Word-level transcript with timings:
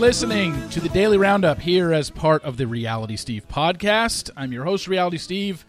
Listening 0.00 0.68
to 0.68 0.78
the 0.78 0.90
Daily 0.90 1.16
Roundup 1.16 1.58
here 1.58 1.92
as 1.92 2.10
part 2.10 2.44
of 2.44 2.58
the 2.58 2.66
Reality 2.66 3.16
Steve 3.16 3.48
podcast. 3.48 4.30
I'm 4.36 4.52
your 4.52 4.64
host, 4.64 4.86
Reality 4.86 5.16
Steve. 5.16 5.64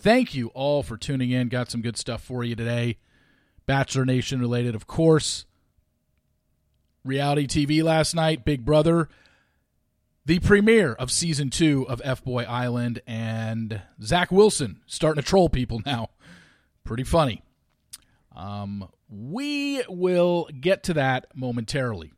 Thank 0.00 0.34
you 0.34 0.48
all 0.48 0.82
for 0.82 0.96
tuning 0.96 1.30
in. 1.30 1.48
Got 1.48 1.70
some 1.70 1.80
good 1.80 1.96
stuff 1.96 2.22
for 2.22 2.44
you 2.44 2.54
today. 2.54 2.98
Bachelor 3.66 4.04
Nation 4.04 4.38
related, 4.38 4.74
of 4.74 4.86
course. 4.86 5.46
Reality 7.04 7.46
TV 7.46 7.82
last 7.82 8.14
night, 8.14 8.44
Big 8.44 8.64
Brother, 8.64 9.08
the 10.26 10.38
premiere 10.40 10.92
of 10.92 11.10
season 11.10 11.48
two 11.50 11.86
of 11.88 12.00
F 12.04 12.22
Boy 12.22 12.44
Island, 12.44 13.00
and 13.06 13.80
Zach 14.02 14.30
Wilson 14.30 14.82
starting 14.86 15.22
to 15.22 15.28
troll 15.28 15.48
people 15.48 15.80
now. 15.86 16.10
Pretty 16.84 17.04
funny. 17.04 17.42
Um, 18.36 18.88
we 19.08 19.82
will 19.88 20.48
get 20.60 20.82
to 20.84 20.94
that 20.94 21.26
momentarily. 21.34 22.12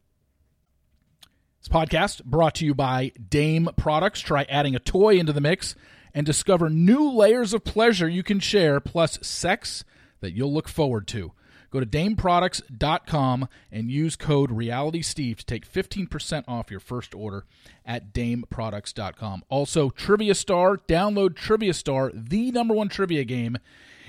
This 1.66 1.74
podcast 1.74 2.24
brought 2.24 2.54
to 2.56 2.64
you 2.64 2.74
by 2.76 3.10
Dame 3.28 3.68
Products. 3.76 4.20
Try 4.20 4.44
adding 4.48 4.76
a 4.76 4.78
toy 4.78 5.16
into 5.16 5.32
the 5.32 5.40
mix 5.40 5.74
and 6.14 6.24
discover 6.24 6.70
new 6.70 7.10
layers 7.10 7.52
of 7.52 7.64
pleasure 7.64 8.08
you 8.08 8.22
can 8.22 8.38
share, 8.38 8.78
plus 8.78 9.18
sex 9.20 9.82
that 10.20 10.30
you'll 10.30 10.54
look 10.54 10.68
forward 10.68 11.08
to. 11.08 11.32
Go 11.72 11.80
to 11.80 11.86
dameproducts.com 11.86 13.48
and 13.72 13.90
use 13.90 14.14
code 14.14 14.50
RealitySteve 14.50 15.38
to 15.38 15.44
take 15.44 15.68
15% 15.68 16.44
off 16.46 16.70
your 16.70 16.78
first 16.78 17.16
order 17.16 17.46
at 17.84 18.12
dameproducts.com. 18.12 19.42
Also, 19.48 19.90
Trivia 19.90 20.36
Star, 20.36 20.76
download 20.76 21.34
Trivia 21.34 21.74
Star, 21.74 22.12
the 22.14 22.52
number 22.52 22.74
one 22.74 22.88
trivia 22.88 23.24
game 23.24 23.58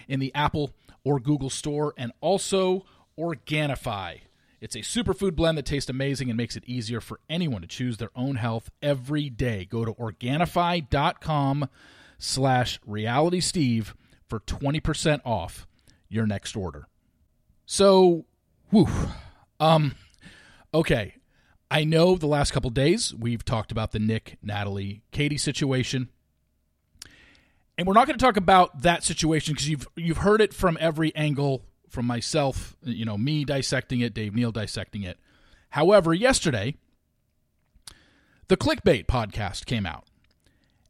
in 0.07 0.19
the 0.19 0.31
Apple 0.35 0.75
or 1.03 1.19
Google 1.19 1.49
Store, 1.49 1.95
and 1.97 2.11
also 2.21 2.85
Organifi. 3.17 4.19
It's 4.59 4.75
a 4.75 4.79
superfood 4.79 5.35
blend 5.35 5.57
that 5.57 5.65
tastes 5.65 5.89
amazing 5.89 6.29
and 6.29 6.37
makes 6.37 6.55
it 6.55 6.63
easier 6.65 6.99
for 6.99 7.19
anyone 7.29 7.61
to 7.61 7.67
choose 7.67 7.97
their 7.97 8.09
own 8.15 8.37
health 8.37 8.71
every 8.81 9.29
day. 9.29 9.65
Go 9.65 9.85
to 9.85 9.93
Organifi.com 9.93 11.69
slash 12.17 12.79
RealitySteve 12.81 13.93
for 14.27 14.39
20% 14.39 15.21
off 15.23 15.67
your 16.09 16.25
next 16.25 16.55
order. 16.55 16.87
So, 17.65 18.25
whew, 18.71 18.87
um, 19.59 19.93
okay. 20.73 21.13
I 21.69 21.83
know 21.83 22.15
the 22.15 22.27
last 22.27 22.51
couple 22.51 22.69
days 22.69 23.13
we've 23.13 23.43
talked 23.43 23.71
about 23.71 23.91
the 23.91 23.99
Nick, 23.99 24.37
Natalie, 24.41 25.03
Katie 25.11 25.37
situation. 25.37 26.09
And 27.77 27.85
we're 27.85 27.93
not 27.93 28.07
going 28.07 28.17
to 28.17 28.25
talk 28.25 28.37
about 28.37 28.81
that 28.81 29.03
situation 29.03 29.53
because 29.53 29.69
you've 29.69 29.87
you've 29.95 30.17
heard 30.17 30.41
it 30.41 30.53
from 30.53 30.77
every 30.79 31.13
angle 31.15 31.66
from 31.89 32.05
myself, 32.05 32.75
you 32.83 33.05
know, 33.05 33.17
me 33.17 33.45
dissecting 33.45 34.01
it, 34.01 34.13
Dave 34.13 34.35
Neal 34.35 34.51
dissecting 34.51 35.03
it. 35.03 35.17
However, 35.71 36.13
yesterday, 36.13 36.75
the 38.47 38.57
Clickbait 38.57 39.05
podcast 39.05 39.65
came 39.65 39.85
out 39.85 40.05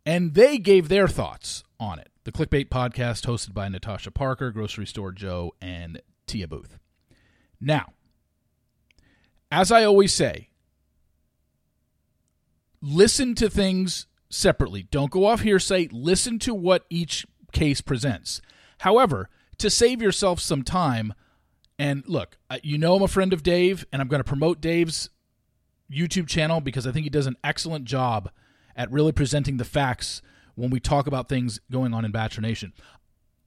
and 0.05 0.33
they 0.33 0.57
gave 0.57 0.89
their 0.89 1.07
thoughts 1.07 1.63
on 1.79 1.99
it. 1.99 2.09
The 2.23 2.31
Clickbait 2.31 2.69
podcast, 2.69 3.25
hosted 3.25 3.53
by 3.53 3.69
Natasha 3.69 4.11
Parker, 4.11 4.51
Grocery 4.51 4.85
Store 4.85 5.11
Joe, 5.11 5.53
and 5.61 6.01
Tia 6.25 6.47
Booth. 6.47 6.77
Now, 7.59 7.93
as 9.51 9.71
I 9.71 9.83
always 9.85 10.13
say, 10.13 10.49
listen 12.81 13.33
to 13.35 13.49
things 13.49 14.07
separately. 14.29 14.83
Don't 14.83 15.11
go 15.11 15.25
off 15.25 15.41
hearsay. 15.41 15.87
Listen 15.91 16.37
to 16.39 16.53
what 16.53 16.85
each 16.89 17.25
case 17.51 17.81
presents. 17.81 18.41
However, 18.79 19.29
to 19.59 19.69
save 19.69 20.01
yourself 20.01 20.39
some 20.39 20.63
time, 20.63 21.13
and 21.79 22.03
look, 22.07 22.37
you 22.63 22.77
know 22.77 22.95
I'm 22.95 23.03
a 23.03 23.07
friend 23.07 23.33
of 23.33 23.43
Dave, 23.43 23.85
and 23.91 24.01
I'm 24.01 24.07
going 24.07 24.19
to 24.19 24.27
promote 24.27 24.61
Dave's 24.61 25.09
YouTube 25.91 26.27
channel 26.27 26.61
because 26.61 26.85
I 26.85 26.91
think 26.91 27.03
he 27.03 27.09
does 27.09 27.27
an 27.27 27.37
excellent 27.43 27.85
job 27.85 28.29
at 28.75 28.91
really 28.91 29.11
presenting 29.11 29.57
the 29.57 29.65
facts 29.65 30.21
when 30.55 30.69
we 30.69 30.79
talk 30.79 31.07
about 31.07 31.29
things 31.29 31.59
going 31.71 31.93
on 31.93 32.05
in 32.05 32.11
Bachelor 32.11 32.41
Nation. 32.41 32.73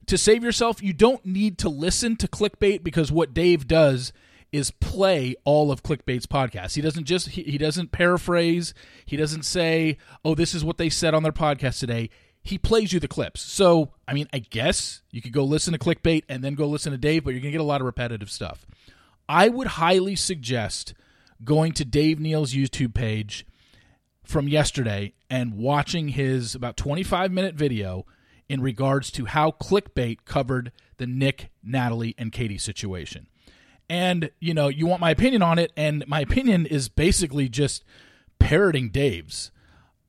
To 0.07 0.17
save 0.17 0.43
yourself, 0.43 0.81
you 0.81 0.93
don't 0.93 1.25
need 1.25 1.57
to 1.59 1.69
listen 1.69 2.15
to 2.17 2.27
clickbait 2.27 2.83
because 2.83 3.11
what 3.11 3.33
Dave 3.33 3.67
does 3.67 4.11
is 4.51 4.71
play 4.71 5.35
all 5.45 5.71
of 5.71 5.83
clickbait's 5.83 6.25
podcasts. 6.25 6.75
He 6.75 6.81
doesn't 6.81 7.05
just 7.05 7.29
he, 7.29 7.43
he 7.43 7.57
doesn't 7.57 7.91
paraphrase, 7.91 8.73
he 9.05 9.15
doesn't 9.15 9.43
say, 9.43 9.97
"Oh, 10.25 10.35
this 10.35 10.53
is 10.53 10.65
what 10.65 10.77
they 10.77 10.89
said 10.89 11.13
on 11.13 11.23
their 11.23 11.31
podcast 11.31 11.79
today." 11.79 12.09
He 12.43 12.57
plays 12.57 12.91
you 12.91 12.99
the 12.99 13.07
clips. 13.07 13.41
So, 13.41 13.93
I 14.07 14.13
mean, 14.13 14.27
I 14.33 14.39
guess 14.39 15.01
you 15.11 15.21
could 15.21 15.33
go 15.33 15.43
listen 15.43 15.73
to 15.73 15.79
clickbait 15.79 16.23
and 16.27 16.43
then 16.43 16.55
go 16.55 16.67
listen 16.67 16.91
to 16.91 16.97
Dave, 16.97 17.23
but 17.23 17.31
you're 17.31 17.41
going 17.41 17.51
to 17.51 17.57
get 17.57 17.61
a 17.61 17.65
lot 17.65 17.81
of 17.81 17.85
repetitive 17.85 18.31
stuff. 18.31 18.65
I 19.29 19.47
would 19.49 19.67
highly 19.67 20.15
suggest 20.15 20.93
going 21.43 21.71
to 21.73 21.85
Dave 21.85 22.19
Neal's 22.19 22.53
YouTube 22.53 22.93
page 22.93 23.45
from 24.23 24.47
yesterday 24.47 25.13
and 25.29 25.57
watching 25.57 26.09
his 26.09 26.55
about 26.55 26.77
25 26.77 27.31
minute 27.31 27.55
video 27.55 28.05
in 28.49 28.61
regards 28.61 29.11
to 29.11 29.25
how 29.25 29.51
clickbait 29.51 30.19
covered 30.25 30.71
the 30.97 31.07
Nick, 31.07 31.51
Natalie, 31.63 32.15
and 32.17 32.31
Katie 32.31 32.57
situation. 32.57 33.27
And, 33.89 34.31
you 34.39 34.53
know, 34.53 34.67
you 34.67 34.87
want 34.87 35.01
my 35.01 35.11
opinion 35.11 35.41
on 35.41 35.59
it, 35.59 35.71
and 35.75 36.05
my 36.07 36.21
opinion 36.21 36.65
is 36.65 36.89
basically 36.89 37.49
just 37.49 37.83
parroting 38.39 38.89
Dave's. 38.89 39.51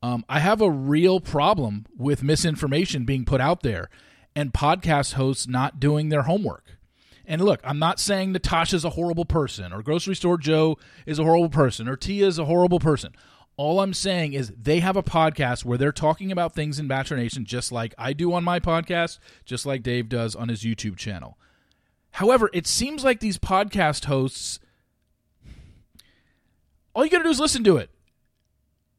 Um, 0.02 0.24
I 0.28 0.40
have 0.40 0.60
a 0.60 0.70
real 0.70 1.20
problem 1.20 1.86
with 1.96 2.22
misinformation 2.22 3.04
being 3.04 3.24
put 3.24 3.40
out 3.40 3.62
there 3.62 3.88
and 4.34 4.52
podcast 4.52 5.14
hosts 5.14 5.46
not 5.46 5.78
doing 5.78 6.08
their 6.08 6.22
homework. 6.22 6.78
And 7.24 7.40
look, 7.42 7.60
I'm 7.62 7.78
not 7.78 8.00
saying 8.00 8.32
Natasha's 8.32 8.84
a 8.84 8.90
horrible 8.90 9.24
person 9.24 9.72
or 9.72 9.82
Grocery 9.82 10.16
Store 10.16 10.38
Joe 10.38 10.76
is 11.06 11.18
a 11.18 11.24
horrible 11.24 11.50
person 11.50 11.88
or 11.88 11.96
Tia 11.96 12.26
is 12.26 12.38
a 12.38 12.46
horrible 12.46 12.80
person. 12.80 13.14
All 13.56 13.80
I'm 13.80 13.94
saying 13.94 14.32
is 14.32 14.52
they 14.60 14.80
have 14.80 14.96
a 14.96 15.02
podcast 15.02 15.64
where 15.64 15.78
they're 15.78 15.92
talking 15.92 16.32
about 16.32 16.54
things 16.54 16.78
in 16.80 16.88
Bachelor 16.88 17.18
Nation 17.18 17.44
just 17.44 17.70
like 17.70 17.94
I 17.96 18.12
do 18.12 18.32
on 18.32 18.42
my 18.42 18.58
podcast, 18.58 19.18
just 19.44 19.66
like 19.66 19.82
Dave 19.82 20.08
does 20.08 20.34
on 20.34 20.48
his 20.48 20.62
YouTube 20.62 20.96
channel. 20.96 21.38
However, 22.12 22.50
it 22.52 22.66
seems 22.66 23.04
like 23.04 23.20
these 23.20 23.38
podcast 23.38 24.06
hosts 24.06 24.58
all 26.94 27.04
you 27.04 27.10
got 27.10 27.18
to 27.18 27.24
do 27.24 27.30
is 27.30 27.40
listen 27.40 27.64
to 27.64 27.76
it 27.76 27.90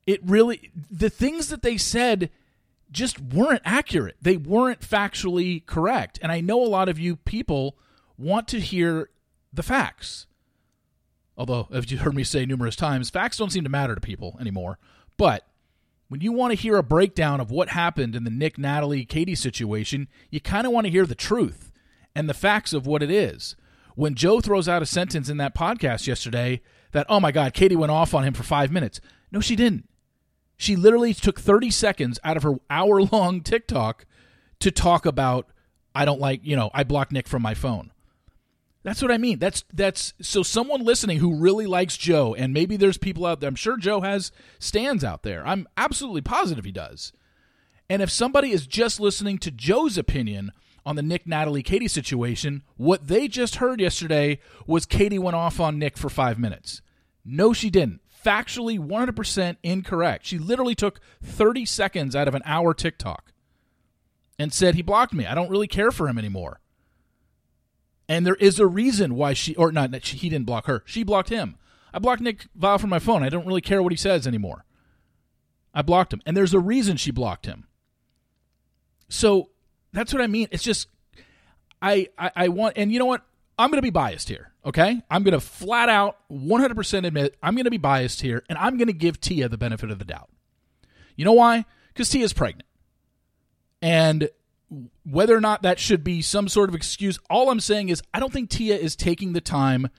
it 0.05 0.21
really 0.23 0.71
the 0.91 1.09
things 1.09 1.49
that 1.49 1.61
they 1.61 1.77
said 1.77 2.29
just 2.91 3.19
weren't 3.19 3.61
accurate. 3.65 4.15
They 4.21 4.37
weren't 4.37 4.81
factually 4.81 5.65
correct. 5.65 6.19
And 6.21 6.31
I 6.31 6.41
know 6.41 6.63
a 6.63 6.67
lot 6.67 6.89
of 6.89 6.99
you 6.99 7.15
people 7.15 7.75
want 8.17 8.47
to 8.49 8.59
hear 8.59 9.09
the 9.51 9.63
facts. 9.63 10.27
Although, 11.35 11.67
as 11.71 11.91
you 11.91 11.97
heard 11.97 12.15
me 12.15 12.23
say 12.23 12.45
numerous 12.45 12.75
times, 12.75 13.09
facts 13.09 13.37
don't 13.37 13.51
seem 13.51 13.63
to 13.63 13.69
matter 13.69 13.95
to 13.95 14.01
people 14.01 14.37
anymore. 14.39 14.77
But 15.17 15.47
when 16.07 16.21
you 16.21 16.31
want 16.31 16.51
to 16.51 16.61
hear 16.61 16.77
a 16.77 16.83
breakdown 16.83 17.41
of 17.41 17.49
what 17.49 17.69
happened 17.69 18.15
in 18.15 18.23
the 18.23 18.29
Nick, 18.29 18.59
Natalie, 18.59 19.05
Katie 19.05 19.33
situation, 19.33 20.07
you 20.29 20.39
kind 20.39 20.67
of 20.67 20.73
want 20.73 20.85
to 20.85 20.91
hear 20.91 21.07
the 21.07 21.15
truth 21.15 21.71
and 22.15 22.29
the 22.29 22.35
facts 22.35 22.73
of 22.73 22.85
what 22.85 23.01
it 23.01 23.09
is. 23.09 23.55
When 23.95 24.13
Joe 24.13 24.39
throws 24.39 24.69
out 24.69 24.83
a 24.83 24.87
sentence 24.87 25.29
in 25.29 25.37
that 25.37 25.55
podcast 25.55 26.05
yesterday 26.05 26.61
that, 26.91 27.07
oh 27.09 27.19
my 27.19 27.31
God, 27.31 27.53
Katie 27.53 27.75
went 27.75 27.91
off 27.91 28.13
on 28.13 28.23
him 28.23 28.33
for 28.33 28.43
five 28.43 28.71
minutes. 28.71 29.01
No, 29.31 29.39
she 29.39 29.55
didn't. 29.55 29.89
She 30.63 30.77
literally 30.77 31.13
took 31.13 31.41
30 31.41 31.71
seconds 31.71 32.21
out 32.23 32.37
of 32.37 32.43
her 32.43 32.53
hour 32.69 33.01
long 33.01 33.41
TikTok 33.43 34.05
to 34.61 34.71
talk 34.71 35.05
about 35.05 35.49
I 35.93 36.05
don't 36.05 36.21
like, 36.21 36.39
you 36.43 36.55
know, 36.55 36.71
I 36.73 36.85
blocked 36.85 37.11
Nick 37.11 37.27
from 37.27 37.41
my 37.41 37.53
phone. 37.53 37.91
That's 38.81 39.01
what 39.01 39.11
I 39.11 39.17
mean. 39.17 39.39
That's 39.39 39.65
that's 39.73 40.13
so 40.21 40.41
someone 40.41 40.85
listening 40.85 41.19
who 41.19 41.35
really 41.35 41.67
likes 41.67 41.97
Joe 41.97 42.33
and 42.33 42.53
maybe 42.53 42.77
there's 42.77 42.97
people 42.97 43.25
out 43.25 43.41
there. 43.41 43.49
I'm 43.49 43.55
sure 43.55 43.75
Joe 43.75 43.99
has 44.01 44.31
stands 44.57 45.03
out 45.03 45.23
there. 45.23 45.45
I'm 45.45 45.67
absolutely 45.75 46.21
positive 46.21 46.63
he 46.63 46.71
does. 46.71 47.11
And 47.89 48.01
if 48.01 48.09
somebody 48.09 48.51
is 48.51 48.65
just 48.65 49.01
listening 49.01 49.39
to 49.39 49.51
Joe's 49.51 49.97
opinion 49.97 50.53
on 50.85 50.95
the 50.95 51.03
Nick 51.03 51.27
Natalie 51.27 51.61
Katie 51.61 51.89
situation, 51.89 52.63
what 52.77 53.07
they 53.07 53.27
just 53.27 53.57
heard 53.57 53.81
yesterday 53.81 54.39
was 54.65 54.85
Katie 54.85 55.19
went 55.19 55.35
off 55.35 55.59
on 55.59 55.77
Nick 55.77 55.97
for 55.97 56.09
5 56.09 56.39
minutes. 56.39 56.81
No 57.25 57.51
she 57.51 57.69
didn't 57.69 57.99
factually 58.23 58.79
100% 58.79 59.57
incorrect. 59.63 60.25
She 60.25 60.37
literally 60.37 60.75
took 60.75 60.99
30 61.23 61.65
seconds 61.65 62.15
out 62.15 62.27
of 62.27 62.35
an 62.35 62.41
hour 62.45 62.73
TikTok 62.73 63.31
and 64.39 64.53
said 64.53 64.75
he 64.75 64.81
blocked 64.81 65.13
me. 65.13 65.25
I 65.25 65.35
don't 65.35 65.49
really 65.49 65.67
care 65.67 65.91
for 65.91 66.07
him 66.07 66.17
anymore. 66.17 66.59
And 68.09 68.25
there 68.25 68.35
is 68.35 68.59
a 68.59 68.67
reason 68.67 69.15
why 69.15 69.33
she, 69.33 69.55
or 69.55 69.71
not, 69.71 69.91
that 69.91 70.05
he 70.05 70.29
didn't 70.29 70.45
block 70.45 70.65
her. 70.65 70.83
She 70.85 71.03
blocked 71.03 71.29
him. 71.29 71.57
I 71.93 71.99
blocked 71.99 72.21
Nick 72.21 72.47
Viall 72.57 72.79
from 72.79 72.89
my 72.89 72.99
phone. 72.99 73.23
I 73.23 73.29
don't 73.29 73.45
really 73.45 73.61
care 73.61 73.81
what 73.81 73.93
he 73.93 73.97
says 73.97 74.27
anymore. 74.27 74.65
I 75.73 75.81
blocked 75.81 76.13
him. 76.13 76.21
And 76.25 76.35
there's 76.35 76.53
a 76.53 76.59
reason 76.59 76.97
she 76.97 77.11
blocked 77.11 77.45
him. 77.45 77.67
So 79.09 79.49
that's 79.91 80.13
what 80.13 80.21
I 80.21 80.27
mean. 80.27 80.47
It's 80.51 80.63
just, 80.63 80.87
I, 81.81 82.09
I, 82.17 82.31
I 82.35 82.47
want, 82.49 82.77
and 82.77 82.91
you 82.91 82.99
know 82.99 83.05
what? 83.05 83.25
I'm 83.57 83.69
going 83.69 83.77
to 83.77 83.83
be 83.83 83.91
biased 83.91 84.29
here, 84.29 84.52
okay? 84.65 85.01
I'm 85.09 85.23
going 85.23 85.33
to 85.33 85.39
flat 85.39 85.89
out 85.89 86.17
100% 86.31 87.05
admit 87.05 87.37
I'm 87.41 87.55
going 87.55 87.65
to 87.65 87.71
be 87.71 87.77
biased 87.77 88.21
here, 88.21 88.43
and 88.49 88.57
I'm 88.57 88.77
going 88.77 88.87
to 88.87 88.93
give 88.93 89.19
Tia 89.19 89.49
the 89.49 89.57
benefit 89.57 89.91
of 89.91 89.99
the 89.99 90.05
doubt. 90.05 90.29
You 91.15 91.25
know 91.25 91.33
why? 91.33 91.65
Because 91.89 92.09
Tia's 92.09 92.33
pregnant. 92.33 92.67
And 93.81 94.29
whether 95.03 95.35
or 95.35 95.41
not 95.41 95.61
that 95.61 95.79
should 95.79 96.03
be 96.03 96.21
some 96.21 96.47
sort 96.47 96.69
of 96.69 96.75
excuse, 96.75 97.19
all 97.29 97.49
I'm 97.49 97.59
saying 97.59 97.89
is 97.89 98.01
I 98.13 98.19
don't 98.19 98.33
think 98.33 98.49
Tia 98.49 98.75
is 98.75 98.95
taking 98.95 99.33
the 99.33 99.41
time 99.41 99.89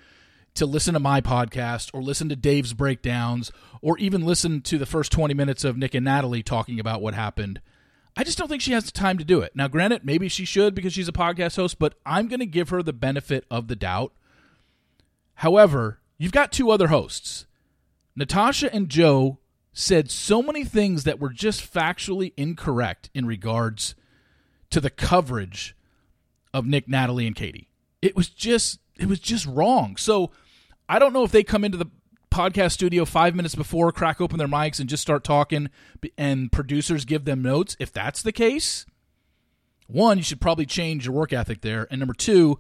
to 0.55 0.66
listen 0.66 0.94
to 0.94 1.00
my 1.00 1.20
podcast 1.20 1.90
or 1.93 2.02
listen 2.02 2.28
to 2.28 2.37
Dave's 2.37 2.72
breakdowns 2.72 3.52
or 3.82 3.99
even 3.99 4.25
listen 4.25 4.62
to 4.62 4.78
the 4.78 4.87
first 4.87 5.12
20 5.12 5.34
minutes 5.34 5.64
of 5.64 5.76
Nick 5.76 5.94
and 5.94 6.05
Natalie 6.05 6.43
talking 6.43 6.81
about 6.81 7.02
what 7.02 7.14
happened. 7.14 7.61
I 8.16 8.22
just 8.22 8.38
don't 8.38 8.49
think 8.49 8.62
she 8.62 8.72
has 8.72 8.84
the 8.84 8.93
time 8.93 9.19
to 9.19 9.25
do 9.25 9.40
it. 9.40 9.56
Now, 9.56 9.66
granted, 9.66 10.05
maybe 10.05 10.28
she 10.28 10.44
should 10.44 10.75
because 10.75 10.93
she's 10.93 11.08
a 11.08 11.12
podcast 11.12 11.56
host, 11.56 11.78
but 11.81 11.94
I'm 12.06 12.28
going 12.28 12.40
to 12.40 12.46
give 12.46 12.69
her 12.69 12.82
the 12.82 12.93
benefit 12.93 13.44
of 13.50 13.66
the 13.66 13.76
doubt. 13.76 14.12
However, 15.37 16.01
you've 16.19 16.33
got 16.33 16.53
two 16.53 16.71
other 16.71 16.89
hosts. 16.89 17.47
Natasha 18.17 18.73
and 18.73 18.89
Joe 18.89 19.39
said 19.73 20.11
so 20.11 20.41
many 20.41 20.65
things 20.65 21.05
that 21.05 21.19
were 21.19 21.31
just 21.31 21.73
factually 21.73 22.33
incorrect 22.37 23.11
in 23.13 23.27
regards 23.27 23.95
to 24.71 24.81
the 24.81 24.91
coverage 24.91 25.77
of 26.53 26.65
Nick, 26.65 26.89
Natalie, 26.89 27.27
and 27.27 27.35
Katie. 27.35 27.69
It 28.01 28.17
was 28.17 28.29
just 28.29 28.79
it 28.99 29.07
was 29.07 29.19
just 29.19 29.47
wrong. 29.47 29.97
So 29.97 30.31
I 30.89 30.99
don't 30.99 31.13
know 31.13 31.25
if 31.25 31.33
they 31.33 31.43
come 31.43 31.65
into 31.65 31.79
the 31.79 31.91
podcast 32.31 32.73
studio 32.73 33.05
five 33.05 33.35
minutes 33.35 33.55
before, 33.55 33.91
crack 33.93 34.21
open 34.21 34.39
their 34.39 34.49
mics, 34.49 34.79
and 34.79 34.89
just 34.89 35.03
start 35.03 35.25
talking, 35.25 35.71
and 36.17 36.51
producers 36.53 37.05
give 37.05 37.25
them 37.25 37.43
notes. 37.43 37.77
If 37.81 37.93
that's 37.93 38.23
the 38.23 38.33
case, 38.33 38.87
one, 39.87 40.19
you 40.19 40.25
should 40.25 40.41
probably 40.41 40.67
change 40.67 41.07
your 41.07 41.15
work 41.15 41.33
ethic 41.33 41.61
there. 41.61 41.87
And 41.91 41.99
number 41.99 42.15
two, 42.15 42.59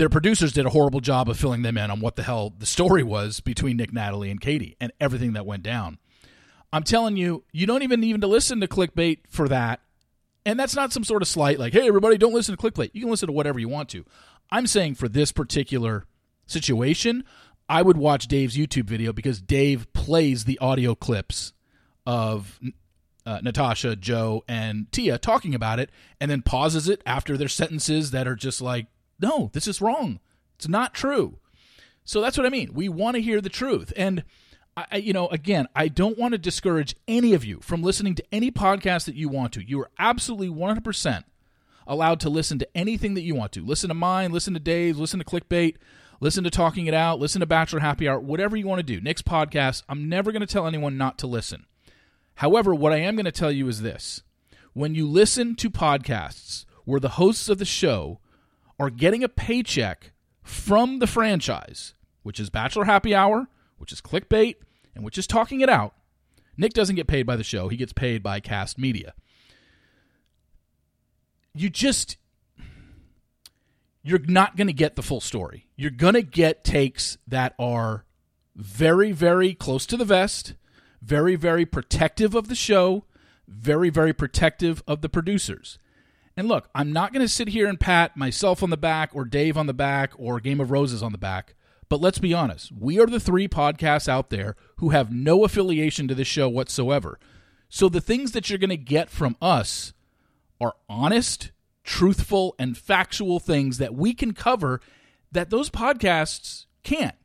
their 0.00 0.08
producers 0.08 0.52
did 0.52 0.64
a 0.64 0.70
horrible 0.70 1.00
job 1.00 1.28
of 1.28 1.38
filling 1.38 1.60
them 1.60 1.76
in 1.76 1.90
on 1.90 2.00
what 2.00 2.16
the 2.16 2.22
hell 2.22 2.54
the 2.58 2.64
story 2.64 3.02
was 3.02 3.40
between 3.40 3.76
Nick, 3.76 3.92
Natalie, 3.92 4.30
and 4.30 4.40
Katie 4.40 4.74
and 4.80 4.90
everything 4.98 5.34
that 5.34 5.44
went 5.44 5.62
down. 5.62 5.98
I'm 6.72 6.84
telling 6.84 7.18
you, 7.18 7.44
you 7.52 7.66
don't 7.66 7.82
even 7.82 8.00
need 8.00 8.18
to 8.18 8.26
listen 8.26 8.60
to 8.60 8.66
clickbait 8.66 9.18
for 9.28 9.46
that. 9.48 9.80
And 10.46 10.58
that's 10.58 10.74
not 10.74 10.94
some 10.94 11.04
sort 11.04 11.20
of 11.20 11.28
slight 11.28 11.58
like, 11.58 11.74
hey, 11.74 11.86
everybody, 11.86 12.16
don't 12.16 12.32
listen 12.32 12.56
to 12.56 12.62
clickbait. 12.62 12.92
You 12.94 13.02
can 13.02 13.10
listen 13.10 13.26
to 13.26 13.32
whatever 13.34 13.58
you 13.58 13.68
want 13.68 13.90
to. 13.90 14.06
I'm 14.50 14.66
saying 14.66 14.94
for 14.94 15.06
this 15.06 15.32
particular 15.32 16.06
situation, 16.46 17.22
I 17.68 17.82
would 17.82 17.98
watch 17.98 18.26
Dave's 18.26 18.56
YouTube 18.56 18.84
video 18.84 19.12
because 19.12 19.42
Dave 19.42 19.92
plays 19.92 20.46
the 20.46 20.58
audio 20.60 20.94
clips 20.94 21.52
of 22.06 22.58
uh, 23.26 23.40
Natasha, 23.42 23.96
Joe, 23.96 24.44
and 24.48 24.90
Tia 24.92 25.18
talking 25.18 25.54
about 25.54 25.78
it 25.78 25.90
and 26.22 26.30
then 26.30 26.40
pauses 26.40 26.88
it 26.88 27.02
after 27.04 27.36
their 27.36 27.48
sentences 27.48 28.12
that 28.12 28.26
are 28.26 28.34
just 28.34 28.62
like, 28.62 28.86
no, 29.20 29.50
this 29.52 29.66
is 29.66 29.80
wrong. 29.80 30.20
It's 30.56 30.68
not 30.68 30.94
true. 30.94 31.38
So 32.04 32.20
that's 32.20 32.36
what 32.36 32.46
I 32.46 32.50
mean. 32.50 32.72
We 32.74 32.88
want 32.88 33.16
to 33.16 33.22
hear 33.22 33.40
the 33.40 33.48
truth. 33.48 33.92
And, 33.96 34.24
I, 34.76 34.96
you 34.96 35.12
know, 35.12 35.28
again, 35.28 35.68
I 35.74 35.88
don't 35.88 36.18
want 36.18 36.32
to 36.32 36.38
discourage 36.38 36.96
any 37.06 37.34
of 37.34 37.44
you 37.44 37.60
from 37.60 37.82
listening 37.82 38.14
to 38.16 38.24
any 38.32 38.50
podcast 38.50 39.04
that 39.06 39.14
you 39.14 39.28
want 39.28 39.52
to. 39.54 39.62
You 39.62 39.80
are 39.80 39.90
absolutely 39.98 40.48
100% 40.48 41.24
allowed 41.86 42.20
to 42.20 42.30
listen 42.30 42.58
to 42.58 42.68
anything 42.76 43.14
that 43.14 43.22
you 43.22 43.34
want 43.34 43.52
to. 43.52 43.64
Listen 43.64 43.88
to 43.88 43.94
mine, 43.94 44.32
listen 44.32 44.54
to 44.54 44.60
Dave's, 44.60 44.98
listen 44.98 45.18
to 45.18 45.24
Clickbait, 45.24 45.76
listen 46.20 46.44
to 46.44 46.50
Talking 46.50 46.86
It 46.86 46.94
Out, 46.94 47.18
listen 47.18 47.40
to 47.40 47.46
Bachelor 47.46 47.80
Happy 47.80 48.08
Hour, 48.08 48.20
whatever 48.20 48.56
you 48.56 48.66
want 48.66 48.78
to 48.78 48.94
do. 48.94 49.00
Nick's 49.00 49.22
podcast, 49.22 49.82
I'm 49.88 50.08
never 50.08 50.32
going 50.32 50.40
to 50.40 50.46
tell 50.46 50.66
anyone 50.66 50.96
not 50.96 51.18
to 51.18 51.26
listen. 51.26 51.66
However, 52.36 52.74
what 52.74 52.92
I 52.92 52.98
am 52.98 53.16
going 53.16 53.24
to 53.24 53.32
tell 53.32 53.52
you 53.52 53.68
is 53.68 53.82
this 53.82 54.22
when 54.72 54.94
you 54.94 55.06
listen 55.06 55.56
to 55.56 55.68
podcasts 55.68 56.64
where 56.84 57.00
the 57.00 57.10
hosts 57.10 57.48
of 57.48 57.58
the 57.58 57.64
show 57.64 58.20
are 58.80 58.90
getting 58.90 59.22
a 59.22 59.28
paycheck 59.28 60.10
from 60.42 60.98
the 60.98 61.06
franchise, 61.06 61.94
which 62.24 62.40
is 62.40 62.50
Bachelor 62.50 62.86
Happy 62.86 63.14
Hour, 63.14 63.48
which 63.78 63.92
is 63.92 64.00
Clickbait, 64.00 64.56
and 64.94 65.04
which 65.04 65.18
is 65.18 65.28
Talking 65.28 65.60
It 65.60 65.68
Out, 65.68 65.94
Nick 66.56 66.72
doesn't 66.72 66.96
get 66.96 67.06
paid 67.06 67.26
by 67.26 67.36
the 67.36 67.44
show, 67.44 67.68
he 67.68 67.76
gets 67.76 67.92
paid 67.92 68.22
by 68.22 68.40
Kast 68.40 68.78
Media 68.78 69.14
you 71.54 71.70
just 71.70 72.16
you're 74.02 74.20
not 74.26 74.56
going 74.56 74.66
to 74.66 74.72
get 74.72 74.96
the 74.96 75.02
full 75.02 75.20
story. 75.20 75.66
You're 75.76 75.90
going 75.90 76.14
to 76.14 76.22
get 76.22 76.64
takes 76.64 77.18
that 77.26 77.54
are 77.58 78.04
very 78.56 79.12
very 79.12 79.54
close 79.54 79.86
to 79.86 79.96
the 79.96 80.04
vest, 80.04 80.54
very 81.02 81.36
very 81.36 81.66
protective 81.66 82.34
of 82.34 82.48
the 82.48 82.54
show, 82.54 83.04
very 83.46 83.90
very 83.90 84.12
protective 84.12 84.82
of 84.86 85.02
the 85.02 85.08
producers. 85.08 85.78
And 86.40 86.48
look, 86.48 86.70
I'm 86.74 86.90
not 86.90 87.12
going 87.12 87.20
to 87.22 87.28
sit 87.28 87.48
here 87.48 87.66
and 87.66 87.78
pat 87.78 88.16
myself 88.16 88.62
on 88.62 88.70
the 88.70 88.78
back 88.78 89.10
or 89.12 89.26
Dave 89.26 89.58
on 89.58 89.66
the 89.66 89.74
back 89.74 90.12
or 90.16 90.40
Game 90.40 90.58
of 90.58 90.70
Roses 90.70 91.02
on 91.02 91.12
the 91.12 91.18
back. 91.18 91.54
But 91.90 92.00
let's 92.00 92.18
be 92.18 92.32
honest, 92.32 92.72
we 92.72 92.98
are 92.98 93.04
the 93.04 93.20
three 93.20 93.46
podcasts 93.46 94.08
out 94.08 94.30
there 94.30 94.56
who 94.76 94.88
have 94.88 95.12
no 95.12 95.44
affiliation 95.44 96.08
to 96.08 96.14
this 96.14 96.26
show 96.26 96.48
whatsoever. 96.48 97.18
So 97.68 97.90
the 97.90 98.00
things 98.00 98.32
that 98.32 98.48
you're 98.48 98.58
going 98.58 98.70
to 98.70 98.78
get 98.78 99.10
from 99.10 99.36
us 99.42 99.92
are 100.62 100.76
honest, 100.88 101.50
truthful, 101.84 102.54
and 102.58 102.74
factual 102.74 103.38
things 103.38 103.76
that 103.76 103.94
we 103.94 104.14
can 104.14 104.32
cover 104.32 104.80
that 105.30 105.50
those 105.50 105.68
podcasts 105.68 106.64
can't. 106.82 107.16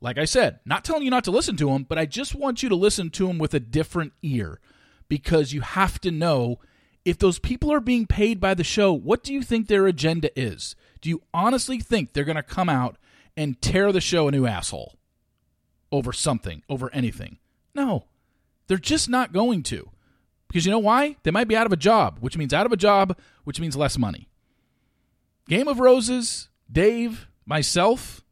Like 0.00 0.16
I 0.16 0.26
said, 0.26 0.60
not 0.64 0.84
telling 0.84 1.02
you 1.02 1.10
not 1.10 1.24
to 1.24 1.32
listen 1.32 1.56
to 1.56 1.70
them, 1.70 1.86
but 1.88 1.98
I 1.98 2.06
just 2.06 2.36
want 2.36 2.62
you 2.62 2.68
to 2.68 2.76
listen 2.76 3.10
to 3.10 3.26
them 3.26 3.38
with 3.38 3.52
a 3.52 3.58
different 3.58 4.12
ear 4.22 4.60
because 5.08 5.52
you 5.52 5.62
have 5.62 6.00
to 6.02 6.12
know 6.12 6.60
if 7.04 7.18
those 7.18 7.38
people 7.38 7.72
are 7.72 7.80
being 7.80 8.06
paid 8.06 8.40
by 8.40 8.54
the 8.54 8.64
show, 8.64 8.92
what 8.92 9.22
do 9.22 9.32
you 9.32 9.42
think 9.42 9.66
their 9.66 9.86
agenda 9.86 10.30
is? 10.38 10.74
Do 11.00 11.10
you 11.10 11.22
honestly 11.34 11.78
think 11.78 12.12
they're 12.12 12.24
going 12.24 12.36
to 12.36 12.42
come 12.42 12.68
out 12.68 12.96
and 13.36 13.60
tear 13.60 13.92
the 13.92 14.00
show 14.00 14.28
a 14.28 14.30
new 14.30 14.46
asshole 14.46 14.96
over 15.92 16.12
something, 16.12 16.62
over 16.68 16.92
anything? 16.92 17.38
No, 17.74 18.04
they're 18.66 18.78
just 18.78 19.08
not 19.08 19.32
going 19.32 19.62
to. 19.64 19.90
Because 20.48 20.64
you 20.64 20.70
know 20.70 20.78
why? 20.78 21.16
They 21.24 21.30
might 21.30 21.48
be 21.48 21.56
out 21.56 21.66
of 21.66 21.72
a 21.72 21.76
job, 21.76 22.18
which 22.20 22.38
means 22.38 22.54
out 22.54 22.64
of 22.64 22.72
a 22.72 22.76
job, 22.76 23.18
which 23.42 23.60
means 23.60 23.76
less 23.76 23.98
money. 23.98 24.28
Game 25.48 25.68
of 25.68 25.80
Roses, 25.80 26.48
Dave, 26.70 27.26
myself, 27.44 28.23